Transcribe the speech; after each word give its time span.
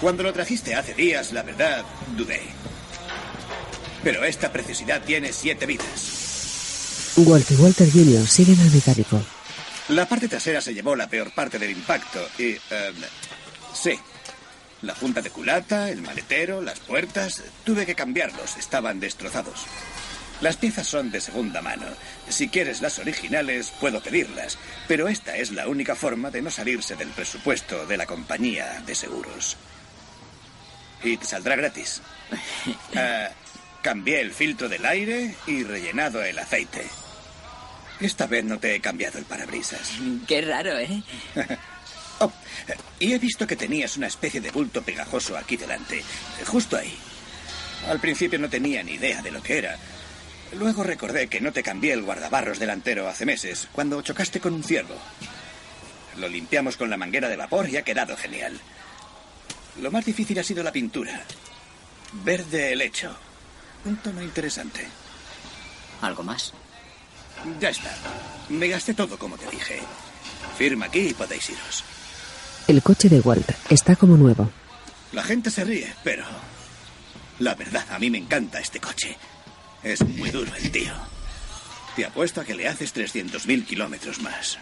Cuando 0.00 0.22
lo 0.22 0.32
trajiste 0.32 0.74
hace 0.74 0.94
días, 0.94 1.32
la 1.32 1.42
verdad, 1.42 1.84
dudé. 2.16 2.42
Pero 4.04 4.24
esta 4.24 4.52
preciosidad 4.52 5.02
tiene 5.02 5.32
siete 5.32 5.64
vidas. 5.66 7.14
Walt 7.16 7.50
y 7.50 7.54
Walter 7.54 7.90
Jr. 7.90 8.26
siguen 8.26 8.60
al 8.60 8.70
mecánico. 8.70 9.22
La 9.88 10.06
parte 10.06 10.28
trasera 10.28 10.60
se 10.60 10.74
llevó 10.74 10.94
la 10.96 11.08
peor 11.08 11.32
parte 11.32 11.58
del 11.58 11.70
impacto 11.70 12.28
y... 12.38 12.50
em, 12.52 12.94
sí. 13.72 13.98
La 14.82 14.94
junta 14.94 15.22
de 15.22 15.30
culata, 15.30 15.90
el 15.90 16.02
maletero, 16.02 16.60
las 16.60 16.80
puertas... 16.80 17.42
Tuve 17.64 17.86
que 17.86 17.94
cambiarlos, 17.94 18.58
estaban 18.58 19.00
destrozados. 19.00 19.64
Las 20.42 20.58
piezas 20.58 20.86
son 20.86 21.10
de 21.10 21.22
segunda 21.22 21.62
mano. 21.62 21.86
Si 22.28 22.48
quieres 22.48 22.82
las 22.82 22.98
originales, 22.98 23.72
puedo 23.80 24.02
pedirlas. 24.02 24.58
Pero 24.86 25.08
esta 25.08 25.36
es 25.36 25.52
la 25.52 25.66
única 25.66 25.94
forma 25.94 26.30
de 26.30 26.42
no 26.42 26.50
salirse 26.50 26.94
del 26.96 27.08
presupuesto 27.08 27.86
de 27.86 27.96
la 27.96 28.04
compañía 28.04 28.82
de 28.84 28.94
seguros. 28.94 29.56
Y 31.06 31.16
te 31.16 31.24
saldrá 31.24 31.54
gratis. 31.54 32.02
Ah, 32.96 33.28
cambié 33.82 34.20
el 34.20 34.32
filtro 34.32 34.68
del 34.68 34.84
aire 34.84 35.36
y 35.46 35.62
rellenado 35.62 36.22
el 36.24 36.36
aceite. 36.36 36.84
Esta 38.00 38.26
vez 38.26 38.44
no 38.44 38.58
te 38.58 38.74
he 38.74 38.80
cambiado 38.80 39.18
el 39.18 39.24
parabrisas. 39.24 39.92
Qué 40.26 40.40
raro, 40.42 40.78
¿eh? 40.78 41.02
Oh, 42.18 42.32
y 42.98 43.12
he 43.12 43.18
visto 43.18 43.46
que 43.46 43.56
tenías 43.56 43.98
una 43.98 44.06
especie 44.06 44.40
de 44.40 44.50
bulto 44.50 44.80
pegajoso 44.80 45.36
aquí 45.36 45.58
delante, 45.58 46.02
justo 46.46 46.78
ahí. 46.78 46.96
Al 47.90 48.00
principio 48.00 48.38
no 48.38 48.48
tenía 48.48 48.82
ni 48.82 48.92
idea 48.92 49.20
de 49.20 49.30
lo 49.30 49.42
que 49.42 49.58
era. 49.58 49.76
Luego 50.52 50.82
recordé 50.82 51.28
que 51.28 51.42
no 51.42 51.52
te 51.52 51.62
cambié 51.62 51.92
el 51.92 52.00
guardabarros 52.00 52.58
delantero 52.58 53.06
hace 53.06 53.26
meses, 53.26 53.68
cuando 53.70 54.00
chocaste 54.00 54.40
con 54.40 54.54
un 54.54 54.64
ciervo. 54.64 54.94
Lo 56.16 56.26
limpiamos 56.26 56.78
con 56.78 56.88
la 56.88 56.96
manguera 56.96 57.28
de 57.28 57.36
vapor 57.36 57.68
y 57.68 57.76
ha 57.76 57.82
quedado 57.82 58.16
genial. 58.16 58.58
Lo 59.80 59.90
más 59.90 60.04
difícil 60.04 60.38
ha 60.38 60.42
sido 60.42 60.62
la 60.62 60.72
pintura. 60.72 61.22
Verde 62.24 62.72
helecho. 62.72 63.14
Un 63.84 63.96
tono 63.98 64.22
interesante. 64.22 64.86
¿Algo 66.00 66.22
más? 66.22 66.52
Ya 67.60 67.68
está. 67.68 67.94
Me 68.48 68.68
gasté 68.68 68.94
todo 68.94 69.18
como 69.18 69.36
te 69.36 69.50
dije. 69.50 69.80
Firma 70.56 70.86
aquí 70.86 71.08
y 71.08 71.14
podéis 71.14 71.50
iros. 71.50 71.84
El 72.66 72.82
coche 72.82 73.08
de 73.08 73.20
Walt 73.20 73.50
está 73.70 73.96
como 73.96 74.16
nuevo. 74.16 74.50
La 75.12 75.22
gente 75.22 75.50
se 75.50 75.64
ríe, 75.64 75.92
pero... 76.02 76.24
La 77.38 77.54
verdad, 77.54 77.86
a 77.90 77.98
mí 77.98 78.10
me 78.10 78.18
encanta 78.18 78.58
este 78.60 78.80
coche. 78.80 79.16
Es 79.82 80.00
muy 80.00 80.30
duro 80.30 80.50
el 80.56 80.70
tío. 80.70 80.92
Te 81.94 82.06
apuesto 82.06 82.40
a 82.40 82.44
que 82.44 82.54
le 82.54 82.66
haces 82.66 82.94
300.000 82.94 83.66
kilómetros 83.66 84.20
más. 84.20 84.58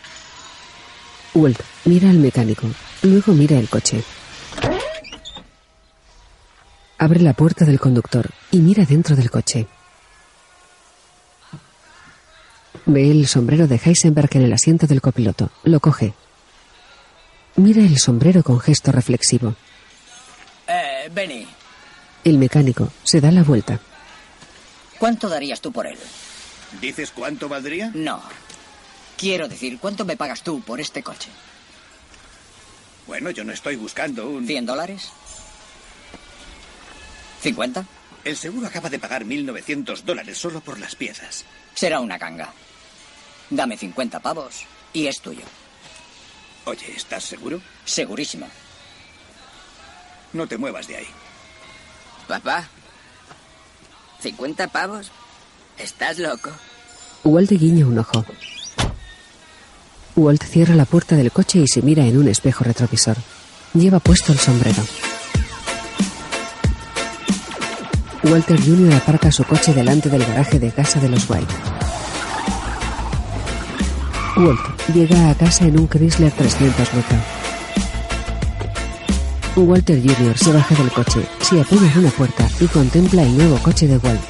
Walt 1.35 1.61
mira 1.85 2.11
al 2.11 2.19
mecánico, 2.19 2.69
luego 3.03 3.33
mira 3.33 3.59
el 3.59 3.69
coche. 3.69 4.03
Abre 7.05 7.21
la 7.21 7.35
puerta 7.35 7.67
del 7.67 7.79
conductor 7.79 8.31
y 8.51 8.61
mira 8.61 8.87
dentro 8.87 9.15
del 9.15 9.31
coche. 9.31 9.67
Ve 12.87 13.11
el 13.11 13.27
sombrero 13.27 13.67
de 13.67 13.77
Heisenberg 13.77 14.31
en 14.33 14.45
el 14.45 14.53
asiento 14.55 14.87
del 14.87 15.03
copiloto. 15.03 15.51
Lo 15.65 15.81
coge. 15.81 16.15
Mira 17.57 17.83
el 17.83 17.99
sombrero 17.99 18.43
con 18.43 18.59
gesto 18.59 18.91
reflexivo. 18.91 19.55
Eh, 20.67 21.11
Benny, 21.13 21.47
El 22.25 22.39
mecánico 22.39 22.91
se 23.03 23.21
da 23.21 23.31
la 23.31 23.43
vuelta. 23.43 23.79
¿cuánto 24.99 25.29
darías 25.29 25.61
tú 25.61 25.73
por 25.73 25.87
él? 25.87 25.99
¿Dices 26.81 27.11
cuánto 27.11 27.51
valdría? 27.51 27.91
No. 27.93 28.23
Quiero 29.19 29.47
decir, 29.47 29.79
¿cuánto 29.79 30.07
me 30.07 30.17
pagas 30.17 30.43
tú 30.43 30.63
por 30.63 30.81
este 30.81 31.03
coche? 31.03 31.29
Bueno, 33.07 33.29
yo 33.29 33.45
no 33.45 33.53
estoy 33.53 33.77
buscando 33.77 34.27
un... 34.31 34.49
¿100 34.49 34.65
dólares? 34.65 35.11
¿50? 37.45 37.85
El 38.25 38.37
seguro 38.39 38.67
acaba 38.67 38.89
de 38.89 38.99
pagar 38.99 39.25
1.900 39.25 40.03
dólares 40.03 40.39
solo 40.39 40.61
por 40.61 40.81
las 40.81 40.97
piezas. 40.97 41.45
Será 41.75 42.01
una 42.01 42.19
canga. 42.19 42.53
Dame 43.51 43.77
50 43.77 44.21
pavos 44.21 44.65
y 44.95 45.07
es 45.07 45.21
tuyo. 45.21 45.43
Oye, 46.65 46.95
¿estás 46.97 47.25
seguro? 47.25 47.61
Segurísimo. 47.85 48.49
No 50.33 50.47
te 50.47 50.57
muevas 50.57 50.89
de 50.89 50.97
ahí. 50.97 51.07
Papá, 52.27 52.67
¿50 54.23 54.71
pavos? 54.71 55.13
¿Estás 55.77 56.19
loco? 56.19 56.51
Walt 57.25 57.51
guiña 57.51 57.87
un 57.87 57.99
ojo. 57.99 58.25
Walt 60.17 60.43
cierra 60.45 60.75
la 60.75 60.87
puerta 60.87 61.15
del 61.17 61.31
coche 61.31 61.59
y 61.59 61.69
se 61.69 61.83
mira 61.83 62.07
en 62.07 62.17
un 62.17 62.29
espejo 62.29 62.65
retrovisor. 62.65 63.17
Lleva 63.75 64.01
puesto 64.01 64.33
el 64.33 64.39
sombrero. 64.39 64.83
Walter 68.25 68.59
Jr. 68.59 68.95
aparca 68.95 69.31
su 69.31 69.45
coche 69.45 69.75
delante 69.75 70.09
del 70.09 70.25
garaje 70.25 70.59
de 70.59 70.71
casa 70.71 70.99
de 70.99 71.09
los 71.09 71.29
White. 71.29 71.55
Walt 74.37 74.61
llega 74.93 75.31
a 75.31 75.35
casa 75.35 75.67
en 75.67 75.79
un 75.79 75.87
Chrysler 75.87 76.33
300 76.33 76.89
Walter 79.57 80.01
Jr. 80.03 80.37
se 80.37 80.53
baja 80.53 80.75
del 80.75 80.91
coche, 80.91 81.21
se 81.41 81.61
apoya 81.61 81.93
en 81.93 81.99
una 81.99 82.11
puerta 82.11 82.49
y 82.61 82.67
contempla 82.67 83.23
el 83.23 83.37
nuevo 83.37 83.59
coche 83.59 83.87
de 83.87 83.99
Walt. 83.99 84.21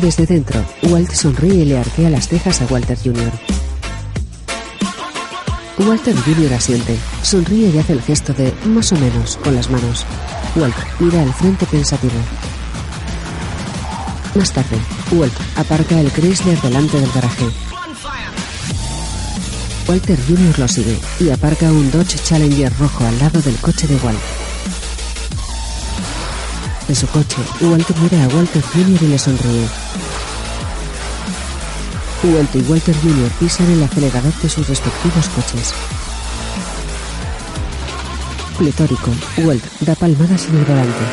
Desde 0.00 0.26
dentro, 0.26 0.64
Walt 0.84 1.10
sonríe 1.12 1.62
y 1.62 1.64
le 1.66 1.78
arquea 1.78 2.08
las 2.08 2.28
cejas 2.28 2.62
a 2.62 2.66
Walter 2.66 2.96
Jr. 2.96 3.32
Walter 5.78 6.14
Jr. 6.16 6.54
asiente, 6.54 6.96
sonríe 7.22 7.68
y 7.68 7.78
hace 7.78 7.92
el 7.92 8.02
gesto 8.02 8.32
de 8.32 8.54
más 8.64 8.92
o 8.92 8.96
menos 8.96 9.38
con 9.42 9.54
las 9.54 9.70
manos. 9.70 10.06
Walt 10.56 10.74
mira 11.00 11.20
al 11.20 11.32
frente 11.34 11.66
pensativo. 11.66 12.14
Más 14.34 14.52
tarde, 14.52 14.78
Walt 15.12 15.34
aparca 15.56 16.00
el 16.00 16.10
Chrysler 16.10 16.58
delante 16.62 16.98
del 16.98 17.12
garaje. 17.12 17.46
Walter 19.86 20.18
Jr. 20.26 20.58
lo 20.58 20.66
sigue 20.68 20.98
y 21.20 21.30
aparca 21.30 21.66
un 21.70 21.90
Dodge 21.90 22.18
Challenger 22.24 22.72
rojo 22.78 23.04
al 23.06 23.18
lado 23.18 23.40
del 23.42 23.56
coche 23.56 23.86
de 23.86 23.96
Walt. 23.96 24.18
De 26.88 26.94
su 26.94 27.06
coche, 27.08 27.36
Walt 27.60 27.88
mira 27.98 28.24
a 28.24 28.28
Walter 28.28 28.62
Jr. 28.62 29.02
y 29.02 29.08
le 29.08 29.18
sonríe. 29.18 29.68
Walt 32.24 32.54
y 32.54 32.60
Walter 32.60 32.96
Jr. 33.02 33.30
pisan 33.38 33.70
el 33.70 33.82
acelerador 33.82 34.32
de 34.42 34.48
sus 34.48 34.66
respectivos 34.66 35.28
coches. 35.28 35.74
Pletórico, 38.58 39.10
Walt 39.44 39.62
da 39.80 39.94
palmadas 39.94 40.48
en 40.48 40.56
el 40.56 40.64
volante. 40.64 41.04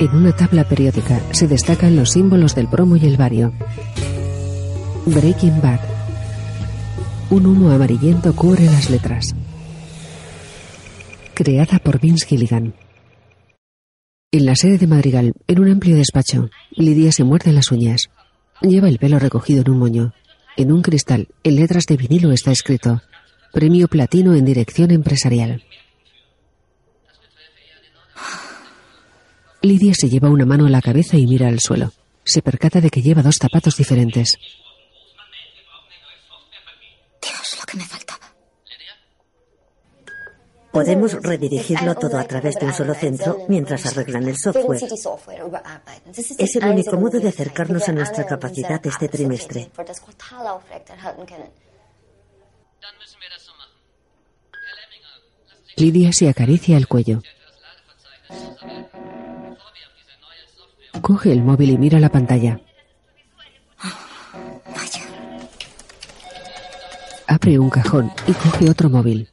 En 0.00 0.10
una 0.10 0.32
tabla 0.32 0.64
periódica 0.68 1.20
se 1.30 1.46
destacan 1.46 1.94
los 1.94 2.10
símbolos 2.10 2.56
del 2.56 2.66
bromo 2.66 2.96
y 2.96 3.06
el 3.06 3.16
bario. 3.16 3.52
Breaking 5.06 5.60
Bad. 5.62 5.78
Un 7.30 7.46
humo 7.46 7.70
amarillento 7.70 8.34
cubre 8.34 8.64
las 8.64 8.90
letras. 8.90 9.36
Creada 11.34 11.78
por 11.78 12.00
Vince 12.00 12.26
Gilligan. 12.26 12.74
En 14.32 14.46
la 14.46 14.56
sede 14.56 14.78
de 14.78 14.88
Madrigal, 14.88 15.34
en 15.46 15.60
un 15.60 15.70
amplio 15.70 15.94
despacho, 15.94 16.50
Lidia 16.72 17.12
se 17.12 17.22
muerde 17.22 17.52
las 17.52 17.70
uñas. 17.70 18.10
Lleva 18.62 18.88
el 18.88 18.98
pelo 18.98 19.20
recogido 19.20 19.60
en 19.60 19.70
un 19.70 19.78
moño. 19.78 20.12
En 20.56 20.72
un 20.72 20.82
cristal, 20.82 21.28
en 21.44 21.54
letras 21.54 21.86
de 21.86 21.96
vinilo 21.96 22.32
está 22.32 22.50
escrito 22.50 23.00
Premio 23.54 23.86
Platino 23.86 24.34
en 24.34 24.44
Dirección 24.44 24.90
Empresarial. 24.90 25.62
Lidia 29.62 29.94
se 29.94 30.08
lleva 30.08 30.28
una 30.28 30.44
mano 30.44 30.66
a 30.66 30.70
la 30.70 30.82
cabeza 30.82 31.16
y 31.16 31.28
mira 31.28 31.46
al 31.46 31.60
suelo. 31.60 31.92
Se 32.24 32.42
percata 32.42 32.80
de 32.80 32.90
que 32.90 33.00
lleva 33.00 33.22
dos 33.22 33.36
zapatos 33.40 33.76
diferentes. 33.76 34.36
Dios, 37.22 37.56
lo 37.60 37.64
que 37.64 37.76
me 37.76 37.84
faltaba. 37.84 38.26
Podemos 40.72 41.12
redirigirlo 41.22 41.94
todo 41.94 42.18
a 42.18 42.24
través 42.24 42.56
de 42.56 42.66
un 42.66 42.74
solo 42.74 42.92
centro 42.94 43.46
mientras 43.48 43.86
arreglan 43.86 44.26
el 44.26 44.36
software. 44.36 44.82
Es 46.38 46.56
el 46.56 46.64
único 46.64 46.96
modo 46.96 47.20
de 47.20 47.28
acercarnos 47.28 47.88
a 47.88 47.92
nuestra 47.92 48.26
capacidad 48.26 48.84
este 48.84 49.06
trimestre. 49.06 49.70
Lidia 55.76 56.12
se 56.12 56.28
acaricia 56.28 56.76
el 56.76 56.86
cuello. 56.86 57.22
Coge 61.00 61.32
el 61.32 61.42
móvil 61.42 61.70
y 61.70 61.78
mira 61.78 61.98
la 62.00 62.08
pantalla. 62.08 62.60
Abre 67.26 67.58
un 67.58 67.68
cajón 67.70 68.12
y 68.26 68.32
coge 68.32 68.70
otro 68.70 68.88
móvil. 68.88 69.28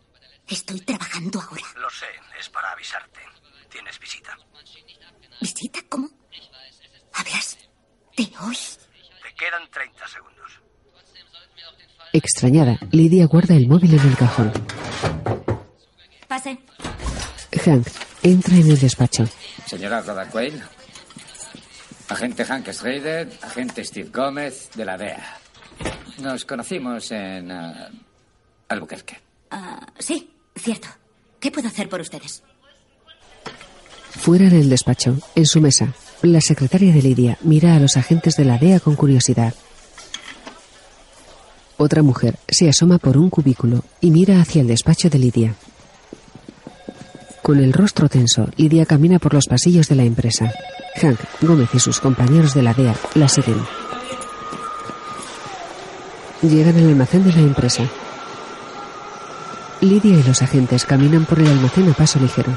Estoy 0.47 0.79
trabajando 0.81 1.39
ahora. 1.39 1.63
Lo 1.79 1.89
sé, 1.89 2.07
es 2.39 2.49
para 2.49 2.71
avisarte. 2.71 3.19
Tienes 3.69 3.99
visita. 3.99 4.37
¿Visita? 5.39 5.79
¿Cómo? 5.87 6.09
¿Hablas 7.13 7.57
de 8.17 8.23
hoy? 8.41 8.57
Te 9.23 9.35
quedan 9.37 9.69
30 9.69 10.07
segundos. 10.07 10.51
Extrañada, 12.13 12.79
Lidia 12.91 13.27
guarda 13.27 13.55
el 13.55 13.67
móvil 13.67 13.93
en 13.93 14.07
el 14.07 14.17
cajón. 14.17 14.51
Pase. 16.41 16.57
Hank 17.63 17.87
entra 18.23 18.55
en 18.55 18.71
el 18.71 18.79
despacho. 18.79 19.27
Señora 19.67 20.01
Rhoda 20.01 20.27
Quayle. 20.29 20.61
Agente 22.09 22.43
Hank 22.45 22.67
Schrader, 22.71 23.29
agente 23.41 23.83
Steve 23.83 24.09
Gómez 24.11 24.69
de 24.75 24.85
la 24.85 24.97
DEA. 24.97 25.37
Nos 26.19 26.45
conocimos 26.45 27.11
en 27.11 27.51
ah, 27.51 27.89
Albuquerque. 28.69 29.19
Ah, 29.51 29.85
sí, 29.99 30.33
cierto. 30.55 30.87
¿Qué 31.39 31.51
puedo 31.51 31.67
hacer 31.67 31.87
por 31.89 32.01
ustedes? 32.01 32.43
Fuera 34.09 34.49
del 34.49 34.69
despacho, 34.69 35.17
en 35.35 35.45
su 35.45 35.61
mesa, 35.61 35.93
la 36.21 36.41
secretaria 36.41 36.93
de 36.93 37.01
Lidia 37.01 37.37
mira 37.41 37.75
a 37.75 37.79
los 37.79 37.97
agentes 37.97 38.35
de 38.35 38.45
la 38.45 38.57
DEA 38.57 38.79
con 38.79 38.95
curiosidad. 38.95 39.53
Otra 41.77 42.03
mujer 42.03 42.37
se 42.47 42.69
asoma 42.69 42.97
por 42.97 43.17
un 43.17 43.29
cubículo 43.29 43.83
y 44.01 44.11
mira 44.11 44.41
hacia 44.41 44.61
el 44.61 44.67
despacho 44.67 45.09
de 45.09 45.17
Lidia. 45.17 45.55
Con 47.41 47.59
el 47.59 47.73
rostro 47.73 48.07
tenso, 48.07 48.47
Lidia 48.55 48.85
camina 48.85 49.17
por 49.17 49.33
los 49.33 49.47
pasillos 49.47 49.87
de 49.87 49.95
la 49.95 50.03
empresa. 50.03 50.51
Hank, 51.01 51.19
Gómez 51.41 51.69
y 51.73 51.79
sus 51.79 51.99
compañeros 51.99 52.53
de 52.53 52.61
la 52.61 52.73
DEA 52.73 52.95
la 53.15 53.27
siguen. 53.27 53.59
Llegan 56.43 56.75
al 56.77 56.89
almacén 56.89 57.23
de 57.23 57.33
la 57.33 57.39
empresa. 57.39 57.83
Lidia 59.81 60.19
y 60.19 60.23
los 60.23 60.41
agentes 60.43 60.85
caminan 60.85 61.25
por 61.25 61.39
el 61.39 61.47
almacén 61.47 61.89
a 61.89 61.93
paso 61.93 62.19
ligero. 62.19 62.55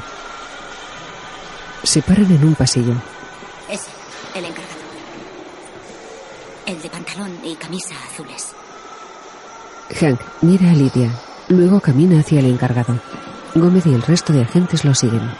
Se 1.81 2.03
paran 2.03 2.31
en 2.31 2.45
un 2.45 2.53
pasillo. 2.53 2.93
Ese, 3.67 3.89
el 4.35 4.45
encargado. 4.45 4.81
El 6.67 6.81
de 6.81 6.89
pantalón 6.89 7.31
y 7.43 7.55
camisa 7.55 7.95
azules. 8.11 8.53
Hank 9.99 10.19
mira 10.41 10.69
a 10.69 10.73
Lidia, 10.73 11.11
luego 11.47 11.79
camina 11.79 12.19
hacia 12.19 12.39
el 12.39 12.45
encargado. 12.45 12.99
Gómez 13.55 13.85
y 13.85 13.93
el 13.93 14.01
resto 14.01 14.33
de 14.33 14.41
agentes 14.41 14.83
lo 14.83 14.93
siguen. 14.93 15.31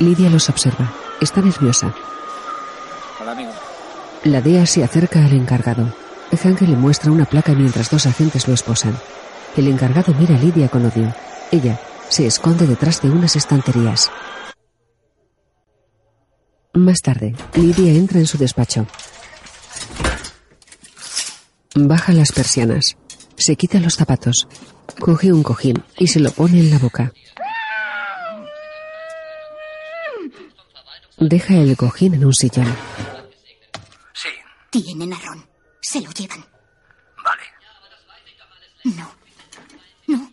Lidia 0.00 0.28
los 0.28 0.48
observa. 0.48 0.92
Está 1.20 1.40
nerviosa. 1.40 1.94
Hola, 3.20 3.32
amigo. 3.32 3.52
La 4.24 4.40
DEA 4.40 4.66
se 4.66 4.82
acerca 4.82 5.24
al 5.24 5.32
encargado. 5.32 5.94
Hank 6.32 6.60
le 6.62 6.76
muestra 6.76 7.12
una 7.12 7.24
placa 7.24 7.52
mientras 7.54 7.88
dos 7.88 8.04
agentes 8.06 8.48
lo 8.48 8.54
esposan. 8.54 8.98
El 9.56 9.68
encargado 9.68 10.12
mira 10.18 10.34
a 10.34 10.38
Lidia 10.38 10.68
con 10.68 10.84
odio. 10.84 11.14
Ella 11.52 11.80
se 12.08 12.26
esconde 12.26 12.66
detrás 12.66 13.00
de 13.00 13.10
unas 13.10 13.36
estanterías. 13.36 14.10
Más 16.74 16.98
tarde, 17.00 17.36
Lidia 17.54 17.92
entra 17.92 18.18
en 18.18 18.26
su 18.26 18.36
despacho. 18.38 18.86
Baja 21.76 22.12
las 22.12 22.32
persianas. 22.32 22.96
Se 23.36 23.54
quita 23.54 23.78
los 23.78 23.94
zapatos. 23.94 24.48
Coge 25.00 25.32
un 25.32 25.42
cojín 25.42 25.82
y 25.98 26.06
se 26.06 26.20
lo 26.20 26.30
pone 26.32 26.58
en 26.58 26.70
la 26.70 26.78
boca. 26.78 27.12
Deja 31.18 31.54
el 31.54 31.76
cojín 31.76 32.14
en 32.14 32.24
un 32.24 32.34
sillón. 32.34 32.66
Sí, 34.12 34.28
Tienen 34.70 35.12
a 35.12 35.18
Ron. 35.18 35.46
Se 35.80 36.00
lo 36.00 36.10
llevan. 36.10 36.44
vale. 37.24 37.42
No. 38.84 39.10
No. 40.08 40.32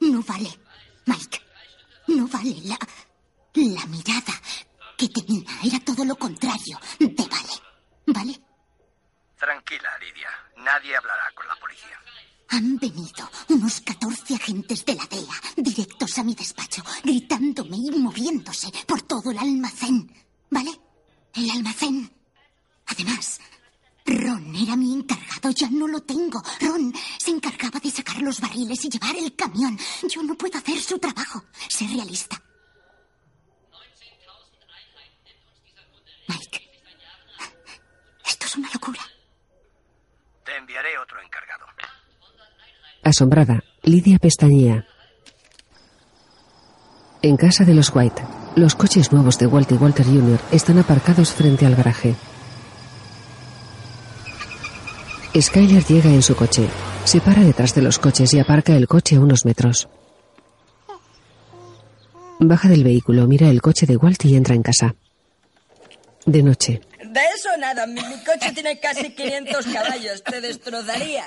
No 0.00 0.22
vale. 0.22 0.50
Mike. 1.06 1.40
No 2.08 2.26
vale 2.28 2.54
la. 2.64 2.78
La 3.54 3.86
mirada 3.86 4.32
que 4.96 5.08
tenía. 5.08 5.44
Era 5.64 5.78
todo 5.84 6.04
lo 6.04 6.16
contrario 6.16 6.78
de 6.98 7.06
vale. 7.28 7.54
¿Vale? 8.06 8.40
Tranquila, 9.38 9.90
Lidia. 10.00 10.28
Nadie 10.56 10.96
hablará 10.96 11.24
con 11.34 11.46
la 11.48 11.56
policía. 11.56 11.98
Han 12.52 12.76
venido 12.76 13.30
unos 13.48 13.80
14 13.80 14.34
agentes 14.34 14.84
de 14.84 14.94
la 14.94 15.06
DEA 15.06 15.40
directos 15.56 16.18
a 16.18 16.22
mi 16.22 16.34
despacho, 16.34 16.82
gritándome 17.02 17.78
y 17.78 17.90
moviéndose 17.92 18.70
por 18.86 19.00
todo 19.02 19.30
el 19.30 19.38
almacén. 19.38 20.12
¿Vale? 20.50 20.70
El 21.34 21.50
almacén. 21.50 22.12
Además, 22.88 23.40
Ron 24.04 24.54
era 24.54 24.76
mi 24.76 24.92
encargado, 24.92 25.50
ya 25.50 25.70
no 25.70 25.88
lo 25.88 26.00
tengo. 26.02 26.42
Ron 26.60 26.92
se 27.18 27.30
encargaba 27.30 27.80
de 27.80 27.90
sacar 27.90 28.20
los 28.20 28.38
barriles 28.38 28.84
y 28.84 28.90
llevar 28.90 29.16
el 29.16 29.34
camión. 29.34 29.78
Yo 30.06 30.22
no 30.22 30.34
puedo 30.34 30.58
hacer 30.58 30.78
su 30.78 30.98
trabajo. 30.98 31.42
Sé 31.70 31.86
realista. 31.86 32.42
Mike, 36.28 36.70
esto 38.26 38.46
es 38.46 38.56
una 38.56 38.68
locura. 38.74 39.00
Te 40.44 40.54
enviaré. 40.54 40.98
Asombrada, 43.02 43.64
Lidia 43.82 44.18
pestañea. 44.18 44.86
En 47.20 47.36
casa 47.36 47.64
de 47.64 47.74
los 47.74 47.94
White, 47.94 48.22
los 48.54 48.76
coches 48.76 49.10
nuevos 49.12 49.38
de 49.38 49.46
Walt 49.46 49.72
y 49.72 49.74
Walter 49.74 50.06
Jr. 50.06 50.38
están 50.52 50.78
aparcados 50.78 51.32
frente 51.32 51.66
al 51.66 51.74
garaje. 51.74 52.14
Skyler 55.40 55.84
llega 55.84 56.10
en 56.10 56.22
su 56.22 56.36
coche, 56.36 56.68
se 57.04 57.20
para 57.20 57.42
detrás 57.42 57.74
de 57.74 57.82
los 57.82 57.98
coches 57.98 58.32
y 58.34 58.38
aparca 58.38 58.76
el 58.76 58.86
coche 58.86 59.16
a 59.16 59.20
unos 59.20 59.44
metros. 59.44 59.88
Baja 62.38 62.68
del 62.68 62.84
vehículo, 62.84 63.26
mira 63.26 63.48
el 63.48 63.62
coche 63.62 63.86
de 63.86 63.96
Walt 63.96 64.24
y 64.24 64.36
entra 64.36 64.54
en 64.54 64.62
casa. 64.62 64.94
De 66.24 66.42
noche, 66.42 66.80
De 67.04 67.20
eso 67.34 67.48
nada, 67.58 67.84
mi, 67.86 68.00
coche 68.24 68.52
tiene 68.52 68.78
casi 68.78 69.12
500 69.12 69.66
caballos, 69.66 70.22
te 70.22 70.40
destrozaría. 70.40 71.24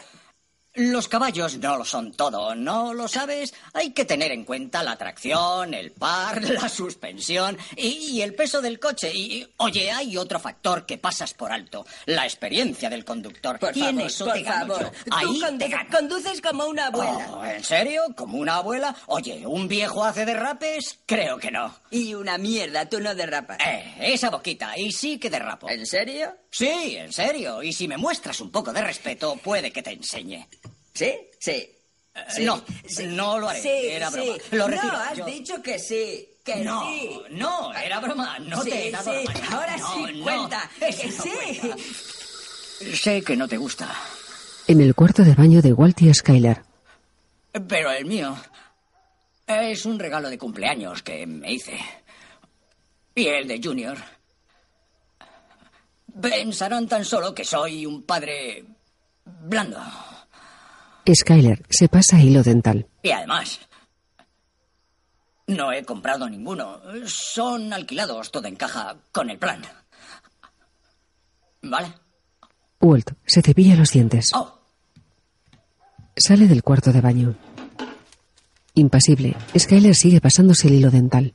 Los 0.76 1.08
caballos 1.08 1.58
no 1.58 1.78
lo 1.78 1.86
son 1.86 2.12
todo, 2.12 2.54
¿no 2.54 2.94
lo 2.94 3.08
sabes? 3.08 3.54
Hay 3.74 3.92
que 3.92 4.04
tener 4.06 4.32
en 4.32 4.44
cuenta 4.44 4.84
la 4.84 4.98
tracción, 4.98 5.74
el 5.74 5.92
par, 5.92 6.44
la 6.50 6.68
suspensión 6.68 7.58
y, 7.78 7.88
y 7.88 8.22
el 8.22 8.36
peso 8.36 8.62
del 8.62 8.80
coche. 8.80 9.12
Y, 9.14 9.48
oye, 9.58 9.92
hay 9.92 10.18
otro 10.18 10.40
factor 10.40 10.86
que 10.86 10.98
pasas 10.98 11.34
por 11.34 11.52
alto, 11.52 11.86
la 12.06 12.26
experiencia 12.26 12.90
del 12.90 13.06
conductor. 13.06 13.58
Por 13.60 13.74
favor, 13.74 14.02
eso 14.02 14.26
por 14.26 14.34
te 14.34 14.42
gano 14.42 14.76
favor. 14.76 14.92
Tú 15.06 15.12
Ahí 15.16 15.58
te 15.58 15.68
gano. 15.70 15.90
conduces 15.92 16.42
como 16.42 16.66
una 16.66 16.88
abuela. 16.88 17.28
Oh, 17.32 17.46
¿En 17.46 17.64
serio? 17.64 18.04
¿Como 18.16 18.38
una 18.38 18.58
abuela? 18.58 18.96
Oye, 19.08 19.48
¿un 19.48 19.68
viejo 19.68 20.04
hace 20.04 20.26
derrapes? 20.26 21.00
Creo 21.06 21.38
que 21.38 21.52
no. 21.52 21.74
Y 21.90 22.14
una 22.16 22.38
mierda, 22.38 22.88
tú 22.90 23.00
no 23.00 23.16
derrapas. 23.16 23.60
Eh, 23.66 23.94
esa 24.00 24.30
boquita, 24.30 24.78
y 24.78 24.92
sí 24.92 25.18
que 25.20 25.30
derrapo. 25.30 25.70
¿En 25.70 25.86
serio? 25.86 26.36
Sí, 26.58 26.96
en 26.98 27.12
serio. 27.12 27.62
Y 27.62 27.74
si 27.74 27.86
me 27.88 27.98
muestras 27.98 28.40
un 28.40 28.50
poco 28.50 28.72
de 28.72 28.82
respeto, 28.82 29.36
puede 29.36 29.72
que 29.72 29.84
te 29.84 29.92
enseñe. 29.92 30.48
¿Sí? 30.94 31.14
Sí. 31.38 31.70
Sí. 32.30 32.46
no, 32.46 32.64
no 33.08 33.40
lo 33.40 33.50
haré. 33.50 33.62
Sí, 33.62 33.70
Era 33.70 34.10
sí. 34.10 34.16
broma. 34.22 34.38
Lo 34.52 34.68
retiro. 34.68 34.94
No, 34.94 35.00
has 35.00 35.18
Yo- 35.18 35.26
dicho 35.26 35.62
que 35.62 35.78
sí. 35.80 36.30
Que 36.46 36.58
No, 36.58 36.88
sí. 36.88 37.20
no, 37.32 37.74
era 37.74 38.00
broma. 38.00 38.40
No 38.40 38.62
Sí, 38.64 38.70
te 38.70 38.88
he 38.88 38.92
dado 38.92 39.12
sí. 39.12 39.26
la 39.28 39.34
mano. 39.34 39.58
Ahora 39.58 39.78
No, 39.78 39.94
sí 39.96 40.14
no, 40.14 40.24
cuenta. 40.24 40.72
eso 40.80 41.02
Que 41.02 41.08
no 41.10 41.24
sí. 41.24 41.30
cuenta. 41.60 41.84
Sé 42.96 43.22
que 43.22 43.36
no 43.36 43.48
te 43.50 43.58
gusta, 43.58 43.94
en 44.68 44.80
el 44.82 44.96
cuarto 44.96 45.24
de 45.24 45.34
baño 45.34 45.62
de 45.62 45.74
Walt 45.74 46.02
y 46.04 46.14
Skyler, 46.14 46.62
pero 47.68 47.90
el 47.92 48.06
mío 48.06 48.38
es 49.48 49.86
un 49.86 49.98
regalo 50.00 50.30
de 50.30 50.38
cumpleaños 50.38 51.02
que 51.04 51.26
me 51.26 51.52
hice. 51.52 51.78
Y 53.16 53.28
el 53.28 53.48
de 53.48 53.60
Junior. 53.64 53.98
Pensarán 56.22 56.88
tan 56.88 57.04
solo 57.04 57.34
que 57.34 57.44
soy 57.44 57.86
un 57.86 58.04
padre 58.04 58.66
blando. 59.26 59.80
Skyler 61.14 61.64
se 61.70 61.88
pasa 61.88 62.22
hilo 62.22 62.42
dental. 62.42 62.88
Y 63.04 63.12
además, 63.12 63.60
no 65.48 65.72
he 65.72 65.84
comprado 65.84 66.30
ninguno. 66.30 66.80
Son 67.06 67.74
alquilados, 67.74 68.32
todo 68.32 68.48
encaja 68.48 68.96
con 69.12 69.30
el 69.30 69.38
plan. 69.38 69.62
¿Vale? 71.62 71.94
Walt 72.80 73.12
se 73.26 73.42
cepilla 73.42 73.76
los 73.76 73.92
dientes. 73.92 74.32
Oh, 74.34 74.60
Sale 76.18 76.48
del 76.48 76.64
cuarto 76.64 76.94
de 76.94 77.02
baño. 77.02 77.36
Impasible, 78.74 79.36
Skyler 79.58 79.96
sigue 79.96 80.22
pasándose 80.22 80.68
el 80.68 80.76
hilo 80.76 80.92
dental. 80.92 81.34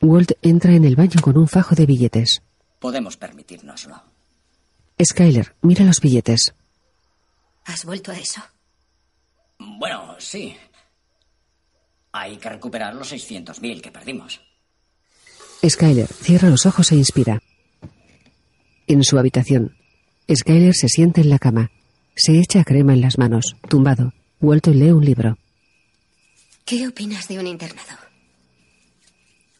Walt 0.00 0.32
entra 0.42 0.72
en 0.72 0.84
el 0.84 0.94
baño 0.94 1.20
con 1.22 1.36
un 1.38 1.48
fajo 1.48 1.74
de 1.74 1.86
billetes. 1.86 2.42
Podemos 2.78 3.16
permitírnoslo. 3.16 4.02
Skyler 5.02 5.54
mira 5.62 5.84
los 5.84 6.00
billetes. 6.00 6.54
¿Has 7.64 7.84
vuelto 7.84 8.10
a 8.10 8.18
eso? 8.18 8.42
Bueno, 9.58 10.16
sí. 10.18 10.56
Hay 12.12 12.36
que 12.38 12.48
recuperar 12.48 12.94
los 12.94 13.12
600.000 13.12 13.80
que 13.80 13.92
perdimos. 13.92 14.40
Skyler 15.66 16.08
cierra 16.08 16.48
los 16.48 16.66
ojos 16.66 16.92
e 16.92 16.96
inspira. 16.96 17.42
En 18.86 19.04
su 19.04 19.18
habitación, 19.18 19.76
Skyler 20.32 20.74
se 20.74 20.88
sienta 20.88 21.20
en 21.20 21.30
la 21.30 21.38
cama. 21.38 21.70
Se 22.16 22.38
echa 22.38 22.64
crema 22.64 22.94
en 22.94 23.00
las 23.00 23.18
manos, 23.18 23.56
tumbado. 23.68 24.12
Walt 24.40 24.66
lee 24.68 24.90
un 24.90 25.04
libro. 25.04 25.36
¿Qué 26.64 26.86
opinas 26.86 27.28
de 27.28 27.38
un 27.38 27.46
internado? 27.46 27.98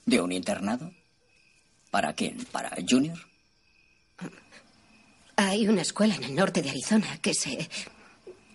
¿De 0.07 0.21
un 0.21 0.33
internado? 0.33 0.93
¿Para 1.91 2.13
quién? 2.13 2.45
¿Para 2.47 2.77
Junior? 2.89 3.19
Hay 5.37 5.69
una 5.69 5.83
escuela 5.83 6.15
en 6.17 6.25
el 6.25 6.35
norte 6.35 6.63
de 6.63 6.71
Arizona 6.71 7.19
que 7.23 7.33
se 7.33 7.69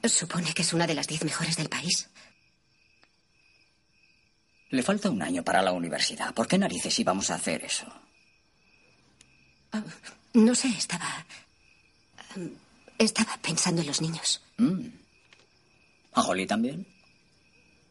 supone 0.03 0.53
que 0.53 0.61
es 0.61 0.73
una 0.73 0.85
de 0.85 0.95
las 0.95 1.07
diez 1.07 1.23
mejores 1.23 1.55
del 1.55 1.69
país. 1.69 2.09
Le 4.69 4.83
falta 4.83 5.09
un 5.09 5.21
año 5.21 5.43
para 5.43 5.61
la 5.61 5.71
universidad. 5.71 6.33
¿Por 6.33 6.47
qué 6.47 6.57
narices 6.57 6.97
íbamos 6.99 7.29
a 7.29 7.35
hacer 7.35 7.63
eso? 7.63 7.85
Ah, 9.71 9.83
no 10.33 10.55
sé, 10.55 10.67
estaba. 10.69 11.25
Estaba 12.97 13.37
pensando 13.37 13.81
en 13.81 13.87
los 13.87 14.01
niños. 14.01 14.41
Mm. 14.57 14.87
¿A 16.13 16.21
Holly 16.21 16.45
también? 16.45 16.87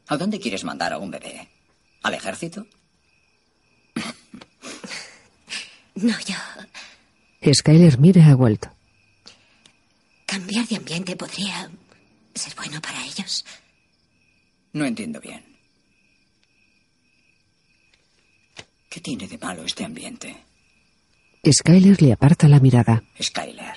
¿A 0.08 0.16
dónde 0.16 0.38
quieres 0.38 0.64
mandar 0.64 0.92
a 0.92 0.98
un 0.98 1.10
bebé? 1.10 1.48
¿Al 2.02 2.14
ejército? 2.14 2.66
No, 5.94 6.14
yo. 6.20 6.34
Skyler 7.52 7.98
mira 7.98 8.26
a 8.28 8.36
Walt. 8.36 8.66
Cambiar 10.26 10.66
de 10.66 10.76
ambiente 10.76 11.16
podría 11.16 11.70
ser 12.34 12.54
bueno 12.54 12.80
para 12.80 13.04
ellos. 13.04 13.44
No 14.72 14.84
entiendo 14.84 15.20
bien. 15.20 15.44
¿Qué 18.88 19.00
tiene 19.00 19.26
de 19.28 19.38
malo 19.38 19.64
este 19.64 19.84
ambiente? 19.84 20.36
Skyler 21.50 22.00
le 22.00 22.12
aparta 22.12 22.48
la 22.48 22.60
mirada. 22.60 23.02
Skyler. 23.20 23.76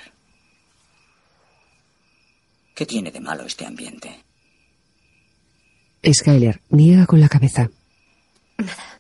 ¿Qué 2.76 2.86
tiene 2.86 3.12
de 3.12 3.20
malo 3.20 3.46
este 3.46 3.66
ambiente? 3.66 4.24
Skyler 6.14 6.62
niega 6.70 7.06
con 7.06 7.20
la 7.20 7.30
cabeza. 7.30 7.70
Nada. 8.58 8.95